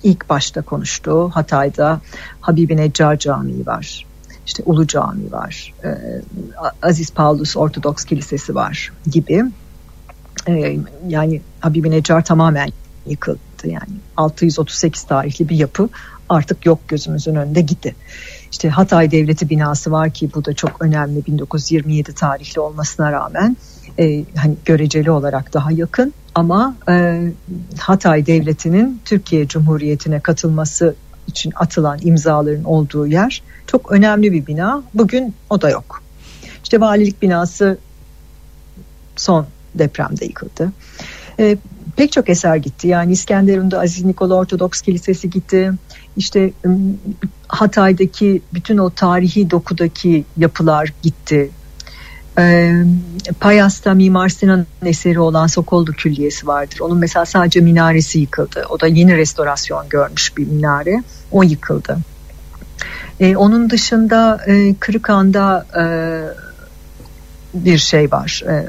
[0.04, 2.02] ilk başta konuştuğu Hatay'da
[2.42, 4.06] Habibi Neccar Camii var.
[4.46, 5.74] İşte Ulu Camii var.
[5.84, 5.90] E,
[6.82, 9.44] Aziz Paulus Ortodoks Kilisesi var gibi.
[10.48, 12.70] E, yani Habibi Neccar tamamen
[13.06, 13.40] yıkıldı.
[13.64, 15.90] yani 638 tarihli bir yapı
[16.30, 17.96] artık yok gözümüzün önünde gitti.
[18.52, 23.58] İşte Hatay Devleti binası var ki bu da çok önemli 1927 tarihli olmasına rağmen
[24.02, 27.22] e, hani göreceli olarak daha yakın ama e,
[27.80, 30.96] Hatay Devleti'nin Türkiye Cumhuriyeti'ne katılması
[31.28, 34.84] için atılan imzaların olduğu yer çok önemli bir bina.
[34.94, 36.04] Bugün o da yok.
[36.64, 37.78] İşte valilik binası
[39.16, 40.72] son depremde yıkıldı.
[41.40, 41.58] E,
[41.96, 42.88] pek çok eser gitti.
[42.88, 45.72] Yani İskenderun'da Aziz Nikola Ortodoks Kilisesi gitti.
[46.18, 46.52] İşte
[47.48, 51.52] Hatay'daki bütün o tarihi dokudaki yapılar gitti.
[52.40, 52.74] E,
[53.40, 56.80] Payas'ta Mimar Sinan'ın eseri olan Sokollu Külliyesi vardır.
[56.80, 58.66] Onun mesela sadece minaresi yıkıldı.
[58.70, 61.04] O da yeni restorasyon görmüş bir minare.
[61.32, 61.98] O yıkıldı.
[63.20, 65.84] E, onun dışında e, Kırıkhan'da e,
[67.54, 68.44] bir şey var.
[68.48, 68.66] E,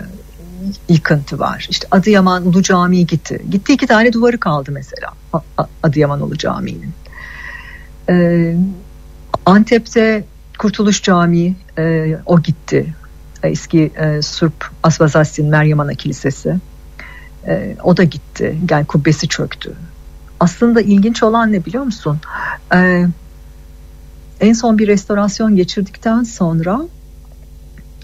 [0.89, 1.67] yıkıntı var.
[1.71, 3.43] İşte Adıyaman Ulu Camii gitti.
[3.51, 5.13] Gitti iki tane duvarı kaldı mesela
[5.83, 6.93] Adıyaman Ulu Camii'nin.
[8.11, 8.57] Ee,
[9.47, 10.25] Antep'te
[10.59, 12.95] Kurtuluş Camii e, o gitti.
[13.43, 16.57] Eski e, Surp Asvazastin Meryem Ana Kilisesi.
[17.47, 18.59] E, o da gitti.
[18.71, 19.73] Yani kubbesi çöktü.
[20.41, 22.19] Aslında ilginç olan ne biliyor musun?
[22.75, 23.07] E,
[24.41, 26.83] en son bir restorasyon geçirdikten sonra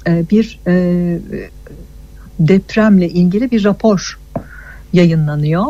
[0.07, 1.19] e, bir e,
[2.39, 4.19] depremle ilgili bir rapor
[4.93, 5.65] yayınlanıyor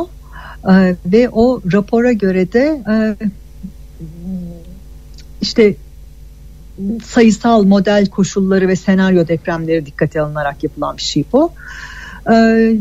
[0.67, 2.95] Ee, ve o rapora göre de e,
[5.41, 5.75] işte
[7.05, 11.53] sayısal model koşulları ve senaryo depremleri dikkate alınarak yapılan bir şey bu.
[12.33, 12.77] Ee,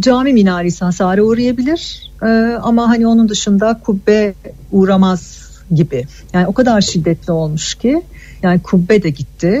[0.00, 2.26] cami minaresi hasara uğrayabilir Ee,
[2.62, 4.34] ama hani onun dışında kubbe
[4.72, 6.06] uğramaz gibi.
[6.32, 8.02] Yani o kadar şiddetli olmuş ki
[8.42, 9.60] yani kubbe de gitti.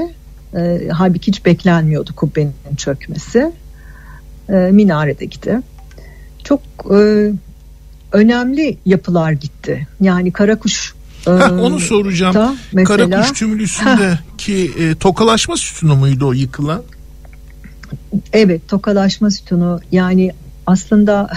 [0.56, 3.52] Ee, halbuki hiç beklenmiyordu kubbenin çökmesi.
[4.48, 5.60] Ee, minare de gitti.
[6.44, 6.60] Çok
[6.94, 7.30] e,
[8.12, 9.88] önemli yapılar gitti.
[10.00, 12.34] Yani Karakuş Heh, onu soracağım.
[12.34, 16.82] da mesela Karakuş tümülüsündeki e, tokalaşma sütunu muydu o yıkılan?
[18.32, 20.32] Evet tokalaşma sütunu yani
[20.66, 21.30] aslında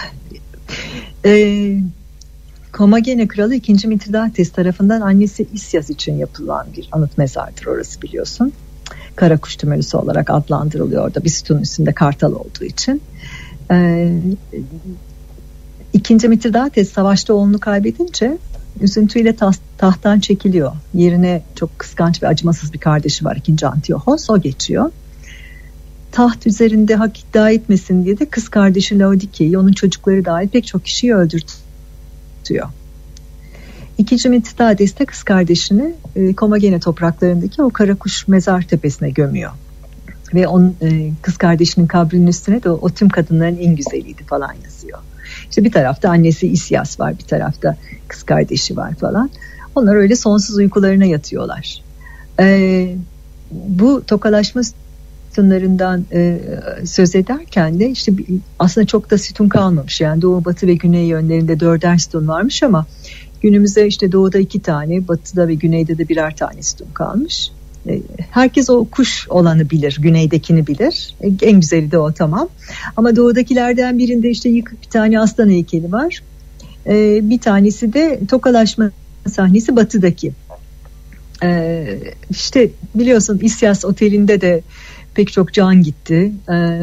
[1.25, 1.77] e,
[2.71, 3.87] Komagene Kralı 2.
[3.87, 8.53] Mitridates tarafından annesi İsyas için yapılan bir anıt mezardır orası biliyorsun.
[9.15, 13.01] Karakuş tümölüsü olarak adlandırılıyor orada bir sütunun üstünde kartal olduğu için.
[13.71, 14.09] E,
[15.93, 18.37] İkinci Mitridates savaşta oğlunu kaybedince
[18.81, 20.71] üzüntüyle tas- tahttan çekiliyor.
[20.93, 24.91] Yerine çok kıskanç ve acımasız bir kardeşi var ikinci Antiochos o geçiyor
[26.13, 30.85] taht üzerinde hak iddia etmesin diye de kız kardeşi Laodike'yi onun çocukları dahil pek çok
[30.85, 32.69] kişiyi öldürtüyor.
[33.97, 39.51] İkinci Mitidades de kız kardeşini e, Komagene topraklarındaki o Karakuş mezar tepesine gömüyor.
[40.33, 44.53] Ve onun e, kız kardeşinin kabrinin üstüne de o, o tüm kadınların en güzeliydi falan
[44.63, 44.99] yazıyor.
[45.53, 47.75] İşte bir tarafta annesi İsyas var, bir tarafta
[48.07, 49.29] kız kardeşi var falan.
[49.75, 51.83] Onlar öyle sonsuz uykularına yatıyorlar.
[52.39, 52.95] E,
[53.51, 54.61] bu tokalaşma
[55.29, 56.39] sütunlarından e,
[56.85, 58.11] söz ederken de işte
[58.59, 60.01] aslında çok da sütun kalmamış.
[60.01, 62.85] Yani doğu, batı ve güney yönlerinde dörder sütun varmış ama
[63.41, 67.51] günümüzde işte doğuda iki tane, batıda ve güneyde de birer tane sütun kalmış.
[68.31, 71.15] Herkes o kuş olanı bilir, güneydekini bilir.
[71.41, 72.49] En güzeli de o tamam.
[72.97, 76.23] Ama doğudakilerden birinde işte yıkık bir tane aslan heykeli var.
[76.87, 78.91] E, bir tanesi de tokalaşma
[79.27, 80.31] sahnesi batıdaki.
[81.43, 81.85] E,
[82.29, 84.61] işte biliyorsun İsyas Oteli'nde de
[85.15, 86.31] pek çok can gitti.
[86.49, 86.79] Ee,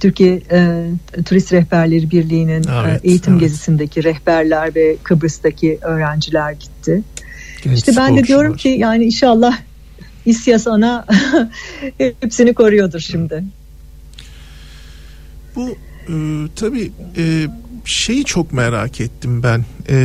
[0.00, 0.86] Türkiye e,
[1.24, 3.40] Turist Rehberleri Birliği'nin Evet, e, eğitim evet.
[3.42, 7.02] gezisindeki rehberler ve Kıbrıs'taki öğrenciler gitti.
[7.64, 9.58] Genç işte ben de diyorum ki yani inşallah
[10.26, 11.06] İSYAS ana
[11.98, 13.44] hepsini koruyordur şimdi.
[15.56, 15.68] Bu
[16.08, 16.14] e,
[16.56, 17.46] tabii e,
[17.84, 19.64] şeyi çok merak ettim ben.
[19.88, 19.96] E,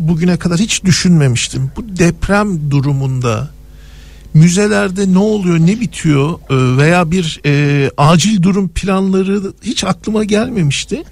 [0.00, 1.70] bugüne kadar hiç düşünmemiştim.
[1.76, 3.50] Bu deprem durumunda
[4.34, 11.02] müzelerde ne oluyor, ne bitiyor e, veya bir e, acil durum planları hiç aklıma gelmemişti.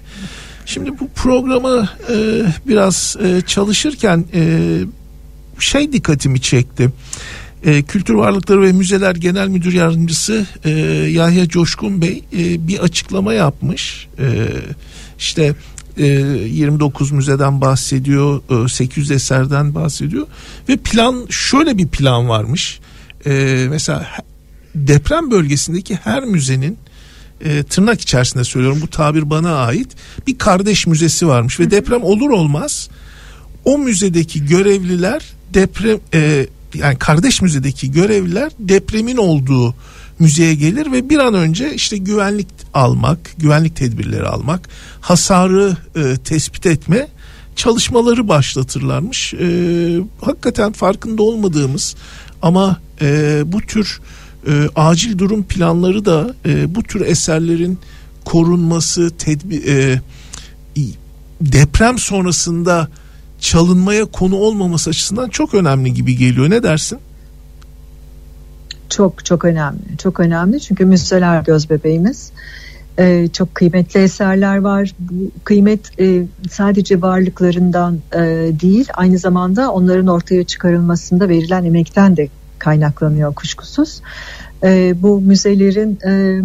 [0.65, 4.79] Şimdi bu programı e, biraz e, çalışırken e,
[5.63, 6.89] şey dikkatimi çekti.
[7.63, 10.69] E, Kültür Varlıkları ve Müzeler Genel Müdür Yardımcısı e,
[11.11, 14.07] Yahya Coşkun Bey e, bir açıklama yapmış.
[14.19, 14.47] E,
[15.19, 15.55] işte
[15.97, 20.27] e, 29 müzeden bahsediyor, e, 800 eserden bahsediyor
[20.69, 22.79] ve plan şöyle bir plan varmış.
[23.25, 24.07] E, mesela
[24.75, 26.77] deprem bölgesindeki her müzenin
[27.45, 29.87] e, tırnak içerisinde söylüyorum bu tabir bana ait
[30.27, 32.89] bir kardeş müzesi varmış ve deprem olur olmaz
[33.65, 35.21] o müzedeki görevliler
[35.53, 39.75] deprem e, yani kardeş müzedeki görevliler depremin olduğu
[40.19, 44.69] müzeye gelir ve bir an önce işte güvenlik almak, güvenlik tedbirleri almak,
[45.01, 47.07] hasarı e, tespit etme
[47.55, 49.33] çalışmaları başlatırlarmış.
[49.33, 49.47] E,
[50.21, 51.95] hakikaten farkında olmadığımız
[52.41, 54.01] ama e, bu tür
[54.47, 57.79] e, acil durum planları da e, bu tür eserlerin
[58.25, 60.01] korunması, tedbir, e,
[61.41, 62.87] deprem sonrasında
[63.39, 66.49] çalınmaya konu olmaması açısından çok önemli gibi geliyor.
[66.49, 66.99] Ne dersin?
[68.89, 69.79] Çok çok önemli.
[69.97, 72.31] Çok önemli çünkü müzeler göz bebeğimiz.
[72.99, 74.95] Ee, çok kıymetli eserler var.
[74.99, 78.19] Bu kıymet e, sadece varlıklarından e,
[78.61, 82.27] değil, aynı zamanda onların ortaya çıkarılmasında verilen emekten de
[82.59, 84.01] kaynaklanıyor kuşkusuz.
[84.63, 86.41] E, bu müzelerin e,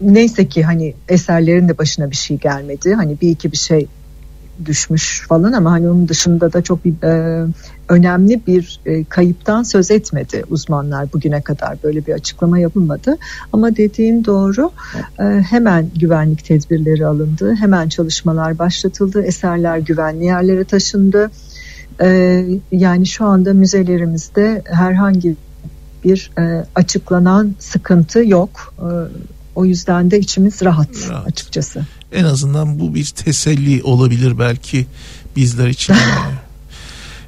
[0.00, 2.94] neyse ki hani eserlerin de başına bir şey gelmedi.
[2.94, 3.86] Hani bir iki bir şey
[4.64, 7.46] düşmüş falan ama hani onun dışında da çok bir e,
[7.88, 11.78] önemli bir e, kayıptan söz etmedi uzmanlar bugüne kadar.
[11.82, 13.16] Böyle bir açıklama yapılmadı.
[13.52, 14.70] Ama dediğin doğru.
[15.20, 17.54] E, hemen güvenlik tedbirleri alındı.
[17.54, 19.22] Hemen çalışmalar başlatıldı.
[19.22, 21.30] Eserler güvenli yerlere taşındı.
[22.00, 25.36] E, yani şu anda müzelerimizde herhangi
[26.04, 28.74] bir e, açıklanan sıkıntı yok.
[28.78, 28.88] E,
[29.54, 31.26] o yüzden de içimiz rahat, Rahat.
[31.26, 31.86] açıkçası.
[32.12, 34.86] En azından bu bir teselli olabilir belki
[35.36, 35.94] bizler için.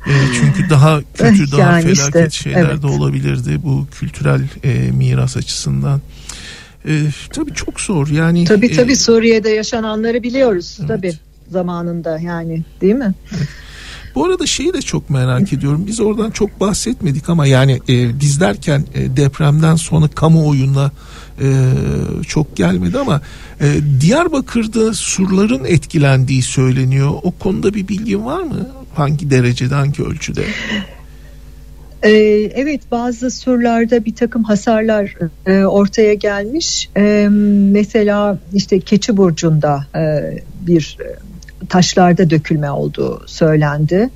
[0.07, 2.83] E, çünkü daha kötü, daha Yani felaket işte, şeyler evet.
[2.83, 6.01] de olabilirdi bu kültürel e, miras açısından.
[6.89, 8.45] E, tabii çok zor yani.
[8.45, 10.89] Tabii e, tabii Suriye'de yaşananları biliyoruz Evet.
[10.89, 11.13] tabii
[11.51, 13.15] zamanında yani değil mi?
[14.15, 15.87] Bu arada şeyi de çok merak ediyorum.
[15.87, 20.91] Biz oradan çok bahsetmedik ama yani e, biz derken e, depremden sonra kamuoyuna
[21.41, 21.49] e,
[22.29, 23.21] çok gelmedi ama
[23.61, 23.67] e,
[24.01, 27.11] Diyarbakır'da surların etkilendiği söyleniyor.
[27.23, 28.69] O konuda bir bilgin var mı?
[28.95, 30.43] Hangi derecede, hangi ölçüde?
[32.03, 32.11] Ee,
[32.55, 35.15] evet bazı surlarda bir takım hasarlar
[35.47, 36.91] e, ortaya gelmiş.
[36.97, 37.29] E,
[37.73, 40.35] mesela işte Keçi Burcu'nda e,
[40.67, 41.07] bir e,
[41.67, 44.11] taşlarda dökülme olduğu söylendi.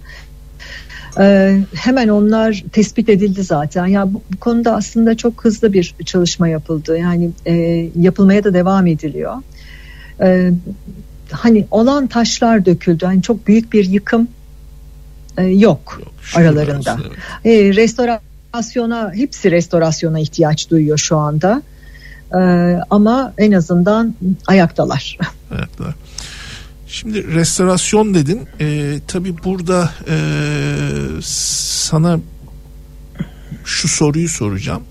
[1.19, 3.87] E, hemen onlar tespit edildi zaten.
[3.87, 6.99] Ya bu, bu konuda aslında çok hızlı bir çalışma yapıldı.
[6.99, 7.55] Yani e,
[7.99, 9.37] yapılmaya da devam ediliyor.
[10.21, 10.51] E,
[11.31, 13.07] hani olan taşlar döküldü.
[13.07, 14.29] Hani çok büyük bir yıkım
[15.39, 16.99] e, yok Şükürler aralarında.
[17.45, 17.73] evet.
[17.73, 21.63] E, restorasyona hepsi restorasyona ihtiyaç duyuyor şu anda.
[22.35, 22.39] E,
[22.91, 24.15] ama en azından
[24.47, 25.19] ayaktalar.
[25.51, 25.95] Ayaklar.
[26.95, 28.41] Şimdi restorasyon dedin.
[28.61, 30.17] Ee, tabii burada e,
[31.23, 32.21] sana
[33.65, 34.83] şu soruyu soracağım.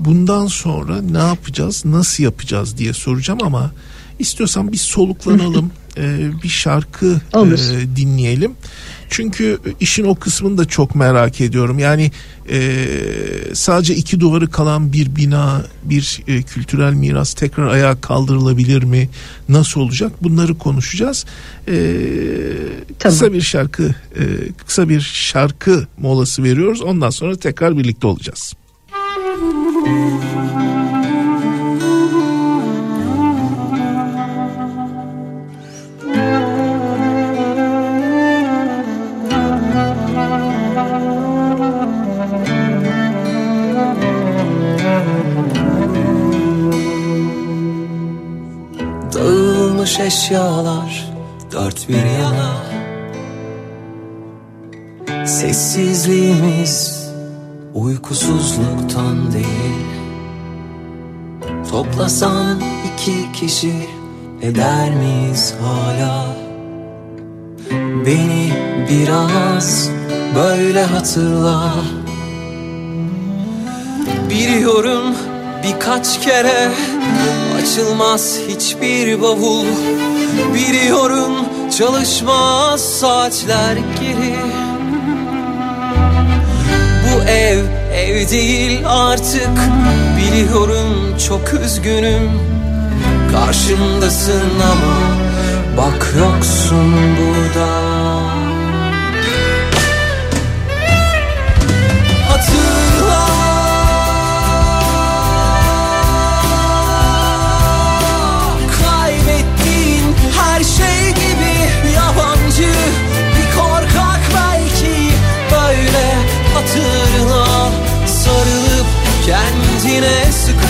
[0.00, 3.72] Bundan sonra ne yapacağız, nasıl yapacağız diye soracağım ama
[4.18, 7.58] istiyorsan bir soluklanalım, e, bir şarkı Olur.
[7.58, 8.52] e, dinleyelim.
[9.10, 11.78] Çünkü işin o kısmını da çok merak ediyorum.
[11.78, 12.10] Yani
[12.50, 12.86] e,
[13.52, 19.08] sadece iki duvarı kalan bir bina, bir e, kültürel miras tekrar ayağa kaldırılabilir mi?
[19.48, 20.12] Nasıl olacak?
[20.22, 21.24] Bunları konuşacağız.
[21.68, 21.74] E,
[22.98, 23.34] Kısa Tamam.
[23.34, 24.22] bir şarkı, e,
[24.66, 26.82] kısa bir şarkı molası veriyoruz.
[26.82, 28.54] Ondan sonra tekrar birlikte olacağız.
[49.88, 51.08] Dağılmış eşyalar
[51.52, 52.54] dört bir yana.
[55.26, 57.06] Sessizliğimiz
[57.74, 59.86] uykusuzluktan değil.
[61.70, 62.60] Toplasan
[62.92, 63.74] iki kişi
[64.42, 66.26] eder miyiz hala?
[68.06, 68.52] Beni
[68.90, 69.90] biraz
[70.34, 71.74] böyle hatırla.
[74.30, 75.14] Biliyorum
[75.64, 76.70] birkaç kere
[77.62, 79.66] açılmaz hiçbir bavul.
[80.54, 81.32] Biliyorum
[81.78, 84.36] çalışmaz saatler geri.
[87.04, 89.50] Bu ev ev değil artık.
[90.16, 92.30] Biliyorum çok üzgünüm.
[93.32, 94.98] Karşımdasın ama
[95.76, 97.87] bak yoksun burada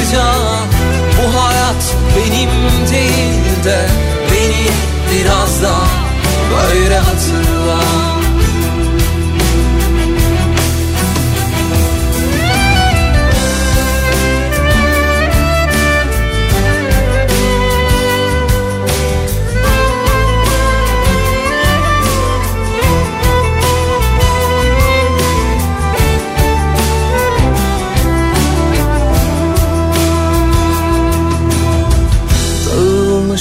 [0.09, 0.25] sıkıca
[1.19, 2.51] Bu hayat benim
[2.91, 3.87] değil de
[4.31, 4.69] Beni
[5.13, 5.75] biraz da
[6.51, 7.48] böyle hatırla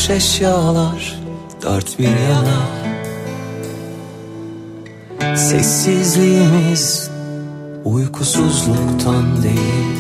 [0.10, 1.20] eşyalar
[1.62, 2.78] dört bir yana.
[5.36, 7.10] Sessizliğimiz
[7.86, 9.98] uykusuzluktan değil.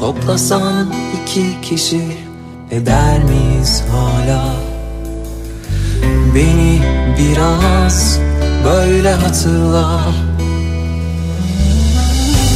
[0.00, 2.02] Toplasan iki kişi
[2.70, 4.54] eder miyiz hala?
[6.34, 6.82] Beni
[7.18, 8.18] biraz
[8.64, 10.00] böyle hatırla.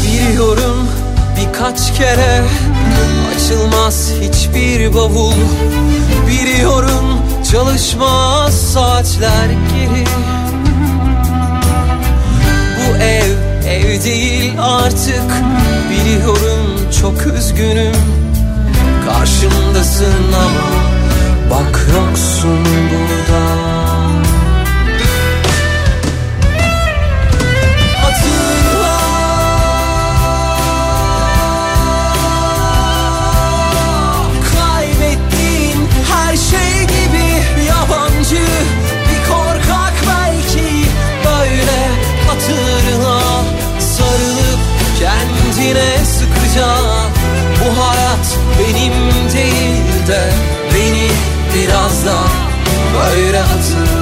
[0.05, 0.89] Biliyorum
[1.41, 2.43] birkaç kere
[3.35, 5.35] açılmaz hiçbir bavul.
[6.27, 7.21] Biliyorum
[7.53, 10.05] çalışmaz saatler geri.
[12.77, 15.31] Bu ev ev değil artık.
[15.91, 17.97] Biliyorum çok üzgünüm.
[19.07, 20.71] Karşımdasın ama
[21.51, 23.60] bak yoksun burada
[50.11, 50.33] de
[50.75, 51.09] beni
[51.55, 52.17] biraz da
[52.95, 54.00] böyle hatırla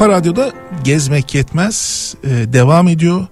[0.00, 0.52] Kafa Radyo'da
[0.84, 3.26] gezmek yetmez e, devam ediyor.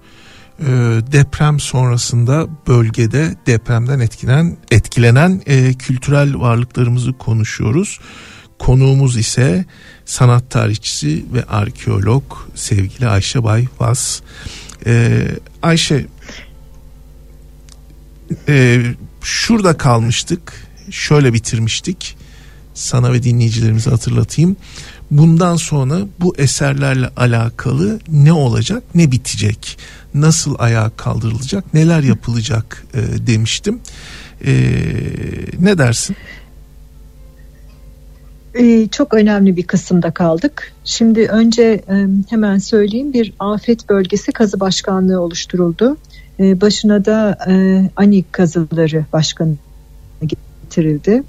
[0.60, 0.66] E,
[1.12, 8.00] deprem sonrasında bölgede depremden etkilenen etkilenen e, kültürel varlıklarımızı konuşuyoruz.
[8.58, 9.64] Konuğumuz ise
[10.04, 14.22] sanat tarihçisi ve arkeolog sevgili Ayşe Bayvaz.
[14.86, 15.22] E,
[15.62, 16.06] Ayşe
[18.48, 18.82] e,
[19.22, 20.52] şurada kalmıştık.
[20.90, 22.16] Şöyle bitirmiştik.
[22.74, 24.56] Sana ve dinleyicilerimize hatırlatayım.
[25.10, 29.78] Bundan sonra bu eserlerle alakalı ne olacak, ne bitecek,
[30.14, 33.80] nasıl ayağa kaldırılacak, neler yapılacak e, demiştim.
[34.46, 34.52] E,
[35.60, 36.16] ne dersin?
[38.54, 40.72] Ee, çok önemli bir kısımda kaldık.
[40.84, 45.96] Şimdi önce e, hemen söyleyeyim bir afet bölgesi kazı başkanlığı oluşturuldu.
[46.40, 49.54] E, başına da e, ANİK kazıları başkanı
[50.26, 51.22] getirildi.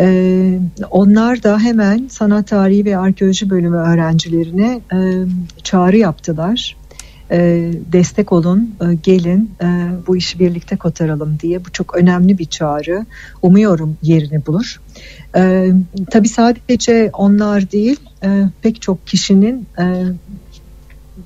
[0.00, 0.58] E,
[0.90, 4.98] onlar da hemen sanat tarihi ve arkeoloji bölümü öğrencilerine e,
[5.62, 6.76] çağrı yaptılar.
[7.30, 9.66] E, destek olun, e, gelin e,
[10.06, 11.64] bu işi birlikte kotaralım diye.
[11.64, 13.06] Bu çok önemli bir çağrı.
[13.42, 14.80] Umuyorum yerini bulur.
[15.36, 15.70] E,
[16.10, 20.04] tabii sadece onlar değil, e, pek çok kişinin e,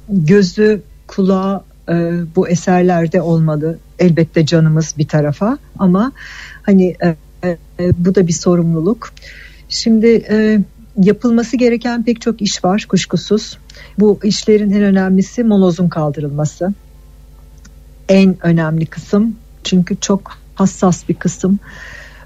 [0.09, 1.95] gözü, kulağı e,
[2.37, 3.79] bu eserlerde olmalı.
[3.99, 6.13] Elbette canımız bir tarafa ama
[6.63, 7.17] hani e,
[7.99, 9.13] bu da bir sorumluluk.
[9.69, 10.61] Şimdi e,
[10.97, 13.59] yapılması gereken pek çok iş var kuşkusuz.
[13.99, 16.75] Bu işlerin en önemlisi molozun kaldırılması.
[18.09, 21.59] En önemli kısım çünkü çok hassas bir kısım.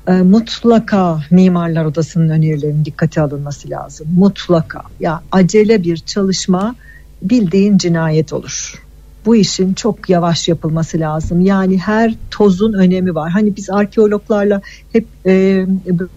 [0.08, 4.08] E, mutlaka mimarlar odasının önerilerinin dikkate alınması lazım.
[4.16, 4.82] Mutlaka.
[5.00, 6.74] Ya acele bir çalışma
[7.22, 8.87] bildiğin cinayet olur
[9.28, 11.40] bu işin çok yavaş yapılması lazım.
[11.40, 13.30] Yani her tozun önemi var.
[13.30, 14.62] Hani biz arkeologlarla
[14.92, 15.66] hep e,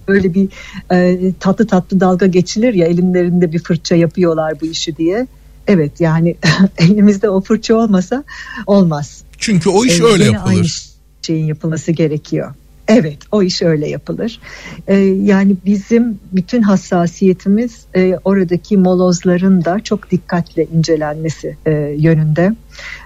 [0.08, 0.48] böyle bir
[0.92, 5.28] e, tatlı tatlı dalga geçilir ya elimlerinde bir fırça yapıyorlar bu işi diye.
[5.68, 6.36] Evet yani
[6.78, 8.24] elimizde o fırça olmasa
[8.68, 9.24] olmaz.
[9.38, 10.86] Çünkü o iş Ee, öyle yine Aynı yapılır.
[11.22, 12.54] şeyin yapılması gerekiyor.
[13.00, 14.40] Evet o iş öyle yapılır.
[14.88, 22.56] Ee, yani bizim bütün hassasiyetimiz e, oradaki molozların da çok dikkatle incelenmesi e, yönünde.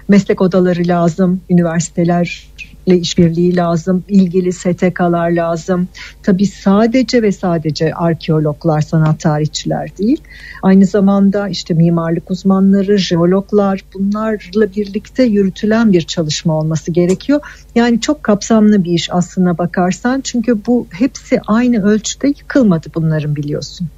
[0.08, 2.48] Meslek odaları lazım, üniversiteler
[2.94, 5.88] işbirliği lazım, ilgili STK'lar lazım.
[6.22, 10.20] Tabii sadece ve sadece arkeologlar, sanat tarihçiler değil.
[10.62, 17.40] Aynı zamanda işte mimarlık uzmanları, jeologlar bunlarla birlikte yürütülen bir çalışma olması gerekiyor.
[17.74, 23.88] Yani çok kapsamlı bir iş aslına bakarsan çünkü bu hepsi aynı ölçüde yıkılmadı bunların biliyorsun.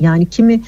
[0.00, 0.62] Yani kimi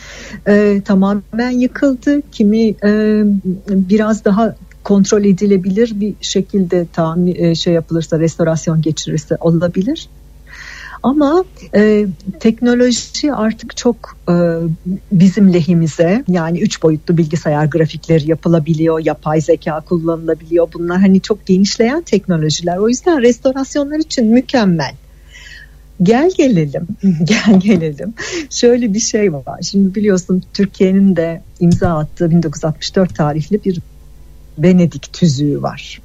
[0.46, 3.22] e, tamamen yıkıldı, kimi e,
[3.68, 4.54] biraz daha
[4.84, 10.08] kontrol edilebilir bir şekilde tamir e, şey yapılırsa restorasyon geçirirse olabilir.
[11.02, 12.06] Ama e,
[12.40, 14.34] teknoloji artık çok e,
[15.12, 20.68] bizim lehimize yani üç boyutlu bilgisayar grafikleri yapılabiliyor, yapay zeka kullanılabiliyor.
[20.74, 22.76] Bunlar hani çok genişleyen teknolojiler.
[22.76, 24.94] O yüzden restorasyonlar için mükemmel.
[26.02, 26.86] Gel gelelim,
[27.24, 28.14] gel gelelim.
[28.50, 29.62] Şöyle bir şey var.
[29.62, 33.80] Şimdi biliyorsun Türkiye'nin de imza attığı 1964 tarihli bir
[34.58, 36.00] Venedik tüzüğü var.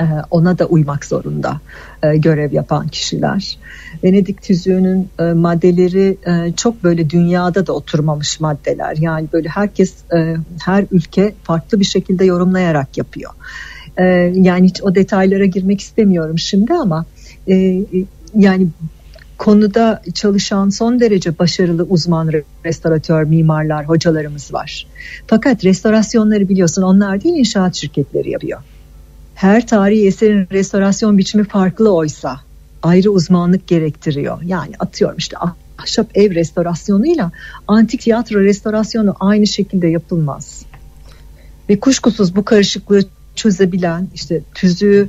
[0.00, 1.60] Ee, ona da uymak zorunda
[2.02, 3.58] e, görev yapan kişiler.
[4.04, 8.96] Venedik tüzüğünün e, maddeleri e, çok böyle dünyada da oturmamış maddeler.
[8.96, 9.94] Yani böyle herkes
[10.64, 13.30] her ülke farklı bir şekilde yorumlayarak yapıyor.
[14.32, 17.04] Yani hiç o detaylara girmek istemiyorum şimdi ama
[18.34, 18.66] yani
[19.38, 22.32] konuda çalışan son derece başarılı uzman
[22.64, 24.86] restoratör, mimarlar, hocalarımız var.
[25.26, 28.60] Fakat restorasyonları biliyorsun onlar değil inşaat şirketleri yapıyor.
[29.34, 32.40] Her tarihi eserin restorasyon biçimi farklı oysa
[32.82, 34.42] ayrı uzmanlık gerektiriyor.
[34.42, 35.36] Yani atıyorum işte
[35.78, 37.32] ahşap ev restorasyonuyla
[37.68, 40.62] antik tiyatro restorasyonu aynı şekilde yapılmaz.
[41.68, 43.02] Ve kuşkusuz bu karışıklığı
[43.34, 45.08] çözebilen işte tüzüğü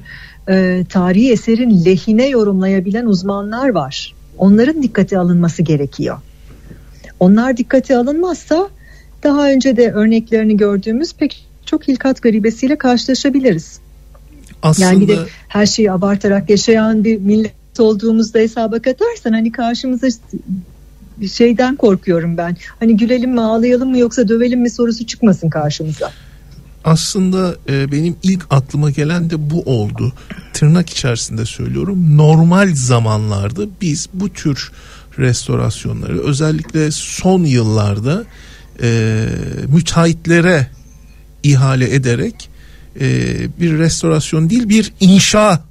[0.49, 4.16] e, tarihi eserin lehine yorumlayabilen uzmanlar var.
[4.38, 6.17] Onların dikkate alınması gerekiyor.
[7.19, 8.69] Onlar dikkate alınmazsa
[9.23, 13.79] daha önce de örneklerini gördüğümüz pek çok hilkat garibesiyle karşılaşabiliriz.
[14.61, 14.88] Aslında...
[14.88, 15.17] Yani bir de
[15.47, 20.07] her şeyi abartarak yaşayan bir millet olduğumuzda hesaba katarsan hani karşımıza
[21.17, 22.57] bir şeyden korkuyorum ben.
[22.79, 26.11] Hani gülelim mi ağlayalım mı yoksa dövelim mi sorusu çıkmasın karşımıza.
[26.88, 30.13] Aslında e, benim ilk aklıma gelen de bu oldu.
[30.53, 32.17] Tırnak içerisinde söylüyorum.
[32.17, 34.71] Normal zamanlarda biz bu tür
[35.19, 38.25] restorasyonları özellikle son yıllarda
[38.81, 39.27] e,
[39.67, 40.67] müteahhitlere
[41.43, 42.49] ihale ederek
[42.99, 43.09] e,
[43.59, 45.63] bir restorasyon değil bir inşa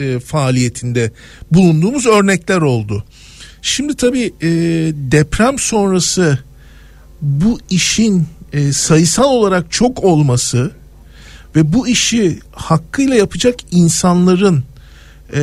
[0.00, 1.12] e, faaliyetinde
[1.52, 3.04] bulunduğumuz örnekler oldu.
[3.62, 4.48] Şimdi tabii e,
[5.12, 6.38] deprem sonrası
[7.22, 8.26] bu işin
[8.56, 10.70] e, sayısal olarak çok olması
[11.56, 14.64] ve bu işi hakkıyla yapacak insanların
[15.32, 15.40] e,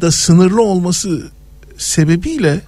[0.00, 1.22] da sınırlı olması
[1.78, 2.60] sebebiyle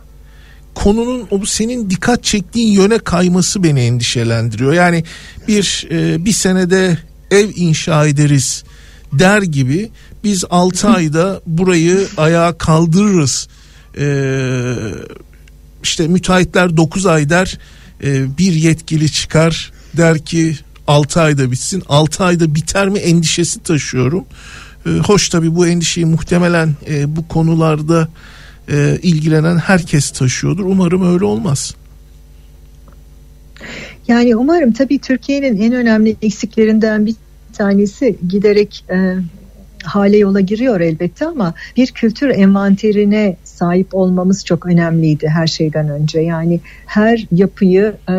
[0.75, 4.73] konunun o senin dikkat çektiğin yöne kayması beni endişelendiriyor.
[4.73, 5.05] Yani
[5.49, 6.99] bir e, bir senede
[7.31, 8.65] ev inşa ederiz
[9.13, 9.91] der gibi
[10.25, 13.49] biz 6 ayda burayı ayağa kaldırırız.
[13.99, 14.75] Ee,
[15.83, 17.59] işte müteahhitler 9 ay der
[18.05, 24.25] e, bir yetkili çıkar der ki 6 ayda bitsin 6 ayda biter mi endişesi taşıyorum.
[24.87, 28.09] E, hoş tabii bu endişeyi muhtemelen e, bu konularda
[28.69, 30.65] e, ilgilenen herkes taşıyordur.
[30.65, 31.75] Umarım öyle olmaz.
[34.09, 37.15] Yani umarım tabii Türkiye'nin en önemli eksiklerinden bir
[37.53, 39.15] tanesi giderek e,
[39.85, 46.21] hale yola giriyor elbette ama bir kültür envanterine sahip olmamız çok önemliydi her şeyden önce.
[46.21, 48.15] Yani her yapıyı e,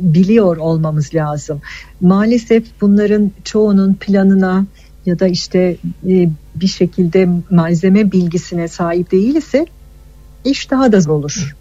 [0.00, 1.60] biliyor olmamız lazım.
[2.00, 4.66] Maalesef bunların çoğunun planına
[5.06, 5.76] ya da işte
[6.08, 9.66] e, bir şekilde malzeme bilgisine sahip değilse
[10.44, 11.56] iş daha da zor olur.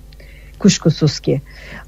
[0.59, 1.41] Kuşkusuz ki.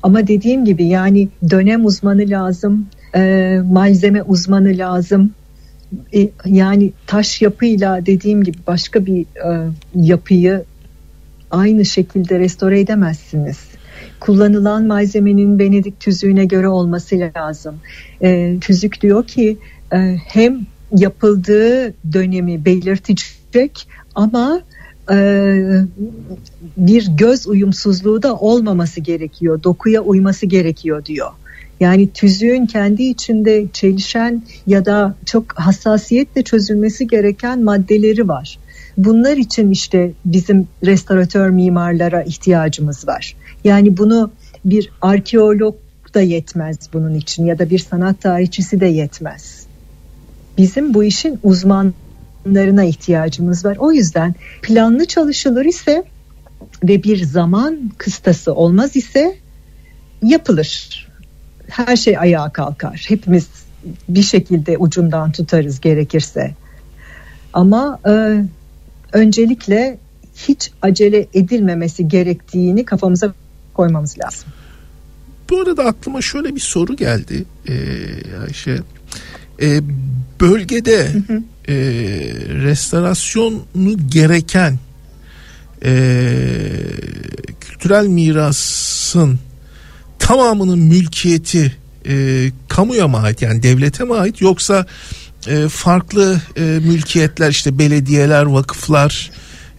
[0.04, 5.34] Ama dediğim gibi yani dönem uzmanı lazım, e, malzeme uzmanı lazım,
[6.14, 10.64] e, yani taş yapıyla dediğim gibi başka bir e, yapıyı
[11.52, 13.60] aynı şekilde restore edemezsiniz.
[14.20, 17.76] Kullanılan malzemenin Venedik tüzüğüne göre olması lazım.
[18.22, 19.58] E, tüzük diyor ki
[19.94, 20.60] e, hem
[20.98, 24.62] yapıldığı dönemi belirtecek ama
[25.12, 25.16] e,
[26.78, 29.64] bir göz uyumsuzluğu da olmaması gerekiyor.
[29.64, 31.32] Dokuya uyması gerekiyor diyor.
[31.82, 38.60] Yani tüzüğün kendi içinde çelişen ya da çok hassasiyetle çözülmesi gereken maddeleri var.
[38.98, 43.36] Bunlar için işte bizim restoratör mimarlara ihtiyacımız var.
[43.64, 44.32] Yani bunu
[44.66, 45.76] bir arkeolog
[46.14, 49.66] da yetmez bunun için ya da bir sanat tarihçisi de yetmez.
[50.58, 53.78] Bizim bu işin uzmanlarına ihtiyacımız var.
[53.80, 56.04] O yüzden planlı çalışılır ise
[56.84, 59.36] ve bir zaman kıstası olmaz ise
[60.24, 61.11] yapılır
[61.72, 63.05] her şey ayağa kalkar.
[63.07, 63.47] Hepimiz
[64.09, 66.55] bir şekilde ucundan tutarız gerekirse.
[67.53, 68.43] Ama e,
[69.13, 69.97] öncelikle
[70.36, 73.34] hiç acele edilmemesi gerektiğini kafamıza
[73.74, 74.49] koymamız lazım.
[75.49, 77.74] Bu arada aklıma şöyle bir soru geldi ee,
[78.47, 78.80] Ayşe.
[79.61, 79.82] Ee,
[80.41, 81.11] bölgede
[81.67, 81.76] e,
[82.63, 83.63] restorasyonu
[84.09, 84.78] gereken
[85.86, 85.93] e,
[87.61, 89.39] kültürel mirasın
[90.22, 91.72] tamamının mülkiyeti
[92.07, 94.86] e, kamuya mı ait yani devlete mi ait yoksa
[95.47, 99.32] e, farklı e, mülkiyetler işte belediyeler, vakıflar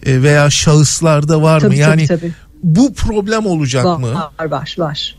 [0.05, 1.81] e, veya şahıslarda var Tabii, mı?
[1.81, 2.33] Yani tabii, tabii.
[2.63, 4.13] bu problem olacak var, mı?
[4.39, 5.15] Var var var.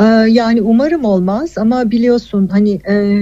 [0.00, 3.18] Ee, yani umarım olmaz ama biliyorsun hani e,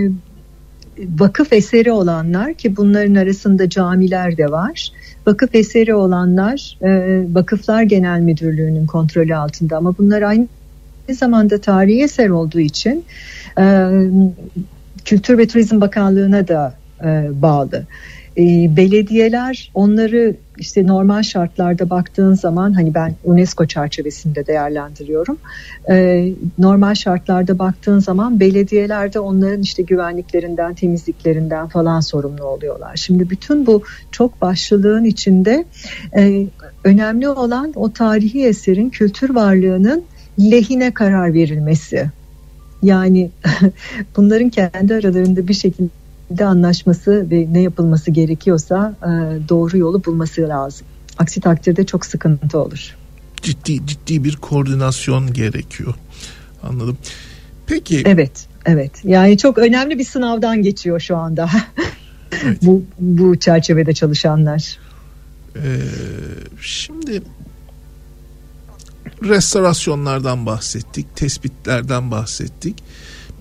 [0.99, 4.93] vakıf eseri olanlar ki bunların arasında camiler de var.
[5.27, 6.89] Vakıf eseri olanlar e,
[7.35, 10.49] Vakıflar Genel Müdürlüğü'nün kontrolü altında ama bunlar aynı
[11.11, 13.05] zamanda tarihi eser olduğu için
[13.59, 13.89] e,
[15.05, 17.87] Kültür ve Turizm Bakanlığı'na da e, bağlı.
[18.39, 18.43] E,
[18.77, 25.39] belediyeler onları işte normal şartlarda baktığın zaman hani ben UNESCO çerçevesinde değerlendiriyorum.
[25.91, 32.97] E, normal şartlarda baktığın zaman belediyelerde onların işte güvenliklerinden, temizliklerinden falan sorumlu oluyorlar.
[32.97, 33.83] Şimdi bütün bu
[34.13, 35.65] çok başlılığın içinde
[36.17, 36.47] e,
[36.85, 40.05] önemli olan o tarihi eserin kültür varlığının
[40.41, 42.11] lehine karar verilmesi.
[42.83, 43.31] Yani
[44.17, 46.02] bunların kendi aralarında bir şekilde
[46.41, 49.09] anlaşması ve ne yapılması gerekiyorsa e,
[49.49, 50.87] doğru yolu bulması lazım.
[51.19, 52.97] Aksi takdirde çok sıkıntı olur.
[53.43, 55.95] Ciddi ciddi bir koordinasyon gerekiyor.
[56.63, 56.99] Anladım.
[57.67, 58.93] Peki Evet, evet.
[59.05, 61.51] Yani çok önemli bir sınavdan geçiyor şu anda.
[62.63, 64.79] bu bu çerçevede çalışanlar.
[65.57, 65.67] e,
[66.61, 67.23] şimdi
[69.23, 72.83] restorasyonlardan bahsettik, tespitlerden bahsettik.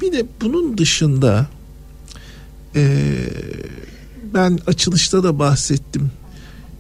[0.02, 1.48] Bir de bunun dışında
[2.76, 3.06] e,
[4.34, 6.12] ben açılışta da bahsettim.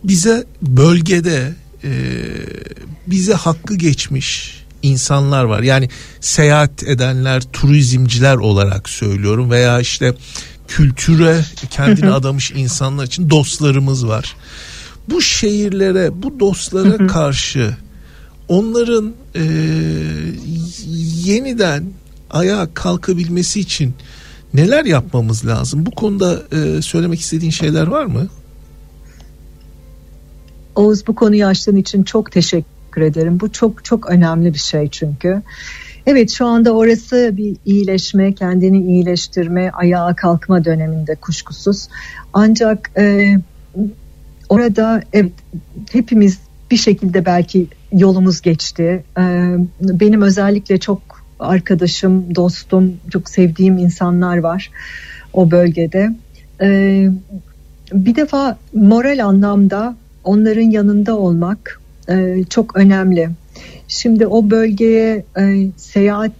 [0.03, 1.91] Bize bölgede e,
[3.07, 5.61] bize hakkı geçmiş insanlar var.
[5.61, 5.89] Yani
[6.21, 10.15] seyahat edenler, turizmciler olarak söylüyorum veya işte
[10.67, 14.35] kültüre kendini adamış insanlar için dostlarımız var.
[15.09, 17.75] Bu şehirlere, bu dostlara karşı
[18.47, 19.41] onların e,
[21.25, 21.83] yeniden
[22.29, 23.93] ayağa kalkabilmesi için
[24.54, 25.86] neler yapmamız lazım?
[25.86, 28.28] Bu konuda e, söylemek istediğin şeyler var mı?
[30.76, 33.39] Oğuz bu konuyu açtığın için çok teşekkür ederim.
[33.39, 35.41] Bu çok çok önemli bir şey çünkü.
[36.06, 41.88] Evet şu anda orası bir iyileşme, kendini iyileştirme, ayağa kalkma döneminde kuşkusuz.
[42.34, 43.36] Ancak e,
[44.49, 45.32] orada evet,
[45.91, 46.39] hepimiz
[46.72, 49.04] bir şekilde belki yolumuz geçti.
[49.18, 51.11] E, benim özellikle çok
[51.41, 54.71] arkadaşım, dostum, çok sevdiğim insanlar var
[55.33, 56.09] o bölgede.
[56.61, 57.09] E,
[57.93, 63.29] bir defa moral anlamda onların yanında olmak e, çok önemli.
[63.87, 66.31] Şimdi o bölgeye e, seyahat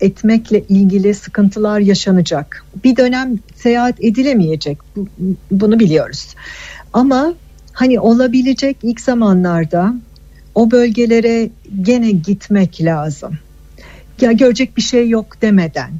[0.00, 2.64] etmekle ilgili sıkıntılar yaşanacak.
[2.84, 4.78] Bir dönem seyahat edilemeyecek.
[4.96, 5.08] Bu-
[5.50, 6.34] Bunu biliyoruz.
[6.92, 7.34] Ama
[7.72, 9.94] hani olabilecek ilk zamanlarda
[10.54, 11.50] o bölgelere
[11.82, 13.32] gene gitmek lazım.
[14.20, 15.90] Ya görecek bir şey yok demeden.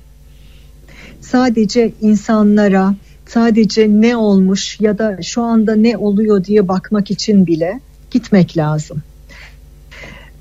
[1.21, 2.95] Sadece insanlara,
[3.27, 9.03] sadece ne olmuş ya da şu anda ne oluyor diye bakmak için bile gitmek lazım.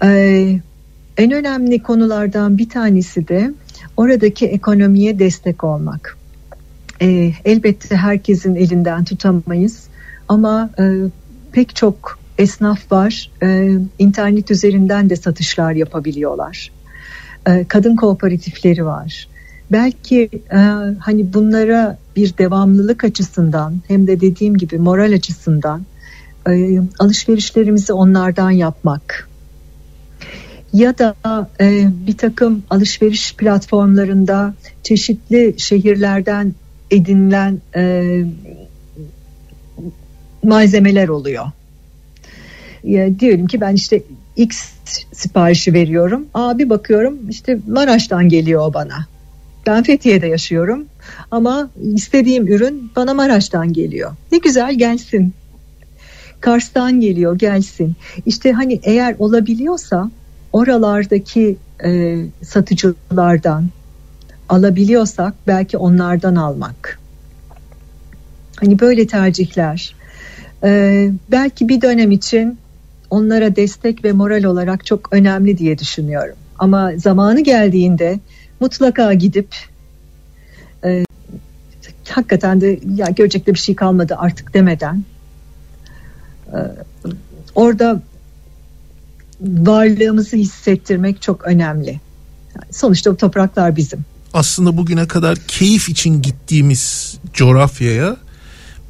[0.03, 0.59] Ee,
[1.17, 3.53] en önemli konulardan bir tanesi de
[3.97, 6.17] oradaki ekonomiye destek olmak.
[7.01, 9.83] Ee, elbette herkesin elinden tutamayız
[10.27, 10.83] ama e,
[11.51, 13.31] pek çok esnaf var.
[13.43, 16.71] E, internet üzerinden de satışlar yapabiliyorlar.
[17.47, 19.27] E, kadın kooperatifleri var.
[19.71, 20.57] Belki e,
[20.99, 25.85] hani bunlara bir devamlılık açısından hem de dediğim gibi moral açısından
[26.49, 29.29] e, alışverişlerimizi onlardan yapmak
[30.73, 31.15] ya da
[31.61, 36.53] e, bir takım alışveriş platformlarında çeşitli şehirlerden
[36.91, 38.23] edinilen e,
[40.43, 41.45] malzemeler oluyor.
[42.83, 44.03] Ya, diyelim ki ben işte
[44.35, 44.69] X
[45.13, 46.25] siparişi veriyorum.
[46.33, 49.05] Abi bakıyorum işte Maraş'tan geliyor o bana.
[49.67, 50.85] Ben Fethiye'de yaşıyorum
[51.31, 54.11] ama istediğim ürün bana Maraş'tan geliyor.
[54.31, 55.33] Ne güzel gelsin.
[56.41, 57.95] Kars'tan geliyor gelsin.
[58.25, 60.11] İşte hani eğer olabiliyorsa
[60.53, 63.69] oralardaki e, satıcılardan
[64.49, 66.99] alabiliyorsak belki onlardan almak.
[68.55, 69.95] Hani böyle tercihler.
[70.63, 72.57] E, belki bir dönem için
[73.11, 76.35] onlara destek ve moral olarak çok önemli diye düşünüyorum.
[76.59, 78.19] Ama zamanı geldiğinde
[78.59, 79.55] mutlaka gidip
[80.83, 81.05] e,
[82.09, 85.03] hakikaten de ya görecek de bir şey kalmadı artık demeden
[86.47, 86.57] e,
[87.55, 88.01] orada
[89.41, 91.99] varlığımızı hissettirmek çok önemli.
[92.71, 94.05] Sonuçta bu topraklar bizim.
[94.33, 98.17] Aslında bugüne kadar keyif için gittiğimiz coğrafyaya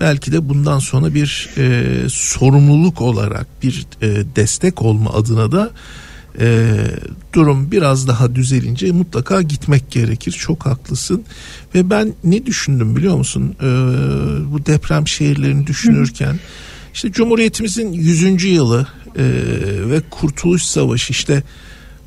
[0.02, 5.72] belki de bundan sonra bir e, sorumluluk olarak bir e, destek olma adına da
[6.40, 6.76] e,
[7.34, 10.32] durum biraz daha düzelince mutlaka gitmek gerekir.
[10.32, 11.24] Çok haklısın.
[11.76, 13.56] Ve ben ne düşündüm biliyor musun?
[13.60, 13.66] E,
[14.52, 16.40] bu deprem şehirlerini düşünürken
[16.94, 18.44] işte Cumhuriyetimizin 100.
[18.44, 19.24] yılı e,
[19.90, 21.44] ve Kurtuluş Savaşı işte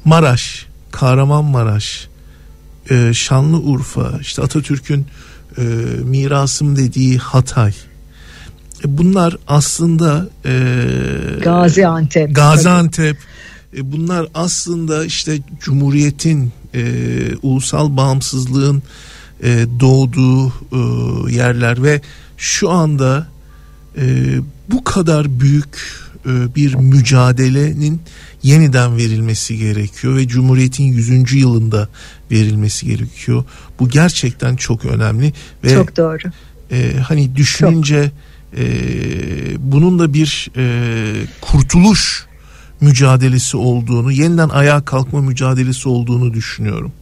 [0.04, 2.08] Maraş, Kahramanmaraş,
[2.90, 5.06] e, Şanlıurfa, işte Atatürk'ün
[5.58, 5.62] e,
[6.04, 7.72] mirasım dediği Hatay.
[8.84, 10.54] E, bunlar aslında e,
[11.42, 12.34] Gaziantep.
[12.34, 13.16] Gaziantep
[13.76, 16.82] e, bunlar aslında işte Cumhuriyet'in e,
[17.42, 18.82] ulusal bağımsızlığın
[19.42, 22.00] e, doğduğu e, yerler ve
[22.36, 23.26] şu anda
[23.96, 24.36] e,
[24.70, 25.78] bu kadar büyük
[26.26, 28.00] e, bir mücadelenin
[28.44, 31.32] yeniden verilmesi gerekiyor ve Cumhuriyet'in 100.
[31.32, 31.88] yılında
[32.30, 33.44] verilmesi gerekiyor.
[33.80, 35.32] Bu gerçekten çok önemli
[35.64, 36.28] ve Çok doğru.
[36.70, 38.10] e, hani düşününce
[38.56, 38.64] e,
[39.58, 42.26] bunun da bir e, kurtuluş
[42.80, 46.92] mücadelesi olduğunu, yeniden ayağa kalkma mücadelesi olduğunu düşünüyorum.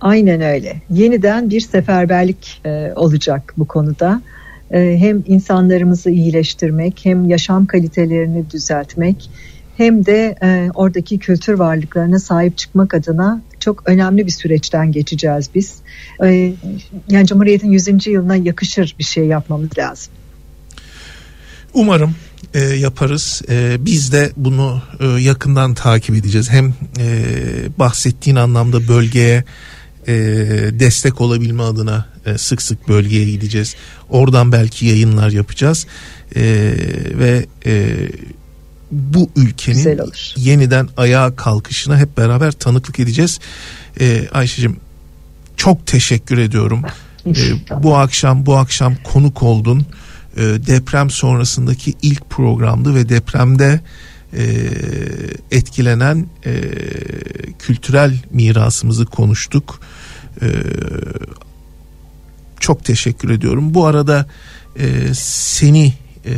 [0.00, 0.82] Aynen öyle.
[0.90, 4.22] Yeniden bir seferberlik e, olacak bu konuda.
[4.70, 9.30] E, hem insanlarımızı iyileştirmek, hem yaşam kalitelerini düzeltmek,
[9.76, 15.74] hem de e, oradaki kültür varlıklarına sahip çıkmak adına çok önemli bir süreçten geçeceğiz biz.
[16.24, 16.54] E,
[17.08, 18.06] yani Cumhuriyet'in 100.
[18.06, 20.12] yılına yakışır bir şey yapmamız lazım.
[21.74, 22.14] Umarım
[22.54, 23.42] e, yaparız.
[23.48, 26.50] E, biz de bunu e, yakından takip edeceğiz.
[26.50, 27.24] Hem e,
[27.78, 29.44] bahsettiğin anlamda bölgeye
[30.06, 30.14] e,
[30.78, 33.74] destek olabilme adına e, sık sık bölgeye gideceğiz.
[34.14, 35.86] Oradan belki yayınlar yapacağız.
[36.36, 36.42] E,
[37.18, 37.96] ve e,
[38.90, 40.00] bu ülkenin
[40.36, 43.40] yeniden ayağa kalkışına hep beraber tanıklık edeceğiz.
[44.00, 44.76] E, Ayşe'cim
[45.56, 46.82] çok teşekkür ediyorum.
[47.26, 49.86] E, bu akşam bu akşam konuk oldun.
[50.36, 53.80] E, deprem sonrasındaki ilk programdı ve depremde
[54.36, 54.44] e,
[55.50, 56.60] etkilenen e,
[57.58, 59.80] kültürel mirasımızı konuştuk.
[60.42, 60.46] E,
[62.64, 63.74] çok teşekkür ediyorum.
[63.74, 64.26] Bu arada
[64.78, 65.92] e, seni
[66.26, 66.32] e,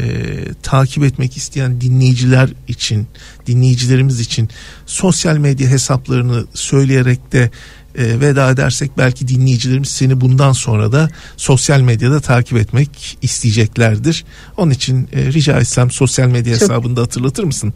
[0.63, 3.07] takip etmek isteyen dinleyiciler için,
[3.47, 4.49] dinleyicilerimiz için
[4.87, 7.51] sosyal medya hesaplarını söyleyerek de
[7.95, 14.25] e, veda edersek belki dinleyicilerimiz seni bundan sonra da sosyal medyada takip etmek isteyeceklerdir.
[14.57, 17.75] Onun için e, rica etsem sosyal medya Çok- hesabını da hatırlatır mısın?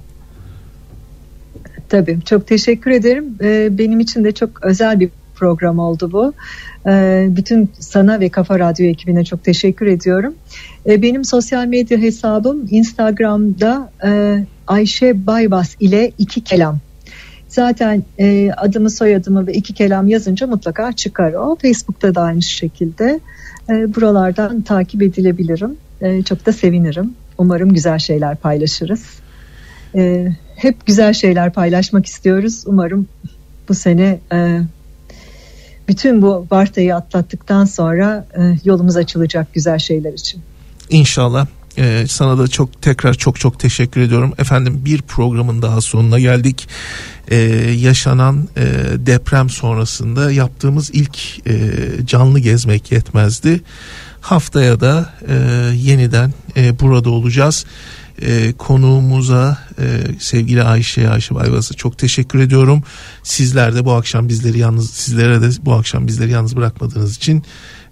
[1.89, 3.25] Tabii çok teşekkür ederim.
[3.43, 6.33] Ee, benim için de çok özel bir program oldu bu.
[6.87, 10.35] Ee, bütün sana ve Kafa Radyo ekibine çok teşekkür ediyorum.
[10.87, 14.11] Ee, benim sosyal medya hesabım Instagram'da e,
[14.67, 16.79] Ayşe Baybas ile iki kelam.
[17.49, 21.57] Zaten e, adımı soyadımı ve iki kelam yazınca mutlaka çıkar o.
[21.57, 23.21] Facebook'ta da aynı şekilde.
[23.69, 25.77] E, buralardan takip edilebilirim.
[26.25, 27.15] Çok da sevinirim.
[27.39, 29.03] Umarım güzel şeyler paylaşırız.
[30.57, 32.65] Hep güzel şeyler paylaşmak istiyoruz.
[32.67, 33.09] Umarım
[33.69, 34.19] bu sene
[35.91, 40.43] bütün bu vartayı atlattıktan sonra e, yolumuz açılacak güzel şeyler için.
[40.91, 41.47] İnşallah.
[41.79, 44.35] Ee, sana da çok tekrar çok çok teşekkür ediyorum.
[44.39, 46.69] Efendim bir programın daha sonuna geldik.
[47.29, 47.37] Ee,
[47.79, 48.67] yaşanan e,
[49.07, 51.73] deprem sonrasında yaptığımız ilk e,
[52.07, 53.61] canlı gezmek yetmezdi.
[54.21, 55.35] Haftaya da e,
[55.75, 57.67] yeniden e, burada olacağız.
[58.21, 59.85] E, konuğumuza e,
[60.19, 62.83] sevgili Ayşe Ayşe Bayvaz'a çok teşekkür ediyorum.
[63.23, 67.45] Sizler de bu akşam bizleri yalnız sizlere de bu akşam bizleri yalnız bırakmadığınız için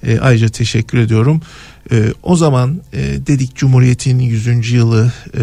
[0.03, 1.41] e, ayrıca teşekkür ediyorum.
[1.93, 4.71] E, o zaman e, dedik Cumhuriyet'in 100.
[4.71, 5.41] yılı e,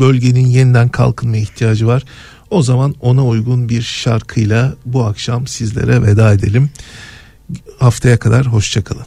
[0.00, 2.02] bölgenin yeniden kalkınmaya ihtiyacı var.
[2.50, 6.70] O zaman ona uygun bir şarkıyla bu akşam sizlere veda edelim.
[7.78, 9.06] Haftaya kadar hoşçakalın.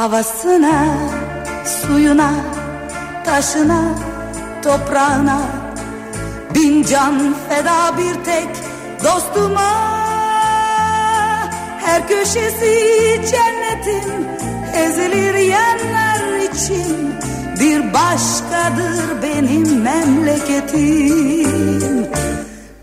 [0.00, 0.84] Havasına,
[1.64, 2.32] suyuna,
[3.24, 3.82] taşına,
[4.64, 5.40] toprağına.
[6.54, 8.48] Bin can feda bir tek
[9.04, 9.70] dostuma.
[11.84, 12.80] Her köşesi
[13.30, 14.28] cennetin
[14.74, 17.14] ezilir yerler için.
[17.60, 22.06] Bir başkadır benim memleketim.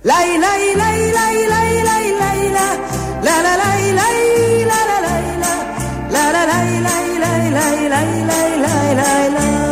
[0.06, 2.68] Lay lay lay lay lay lay lay la.
[3.26, 4.82] La la lay lay la
[6.34, 7.07] la lay
[7.58, 9.68] lay lay lay lay lay lay.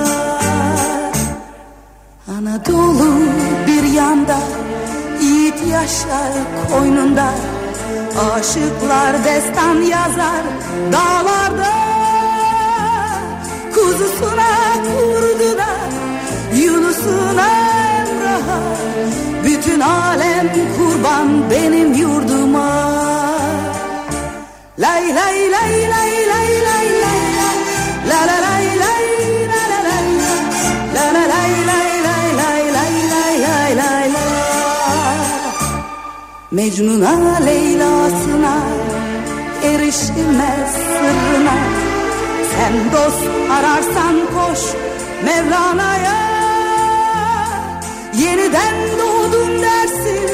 [2.36, 3.12] Anadolu
[3.68, 4.40] bir yanda
[5.22, 6.34] Yiğit yaşlar
[6.72, 7.30] koynunda.
[8.34, 10.44] Aşıklar destan yazar
[10.92, 11.74] dağlarda.
[13.76, 14.52] Kuzusuna
[14.86, 15.72] kurdu da
[16.56, 17.48] Yunus'una
[18.00, 18.60] Emrah'a.
[19.46, 22.96] Bütün alem kurban benim yurduma.
[24.80, 25.45] Lay lay
[36.66, 38.57] Mecnun'a Leyla'sına
[39.63, 41.57] erişilmez sırrına.
[42.51, 44.59] Sen dost ararsan koş
[45.26, 46.16] Mevlana'ya.
[48.13, 50.30] Yeniden doğdum dersin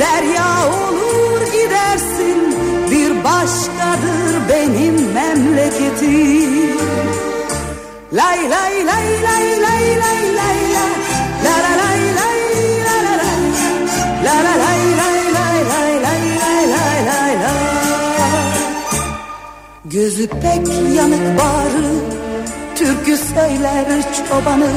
[0.00, 2.56] Derya olur gidersin.
[2.90, 6.78] Bir başkadır benim memleketim.
[8.12, 10.37] Lay lay lay lay lay lay
[19.90, 21.86] Gözü pek yanık bağrı
[22.76, 23.86] Türkü söyler
[24.28, 24.70] çobanı.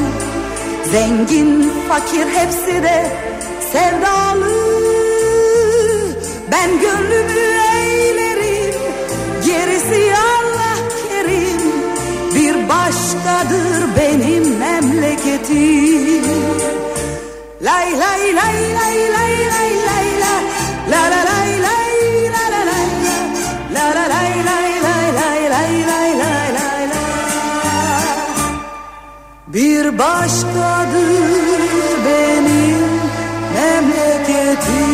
[0.92, 3.06] Zengin fakir hepsi de
[3.72, 4.52] sevdalı.
[6.52, 7.40] Ben gönlümü
[7.82, 8.74] eğlerim
[9.46, 10.76] Gerisi Allah
[11.08, 11.62] kerim.
[12.34, 16.24] Bir başkadır benim memleketim.
[17.62, 20.34] Lay lay lay lay lay lay lay la
[20.90, 21.31] La la
[29.54, 31.60] Bir başkadır
[32.06, 32.88] benim
[33.54, 34.92] memleketim.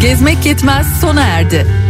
[0.00, 1.81] Gezmek yetmez sona erdi.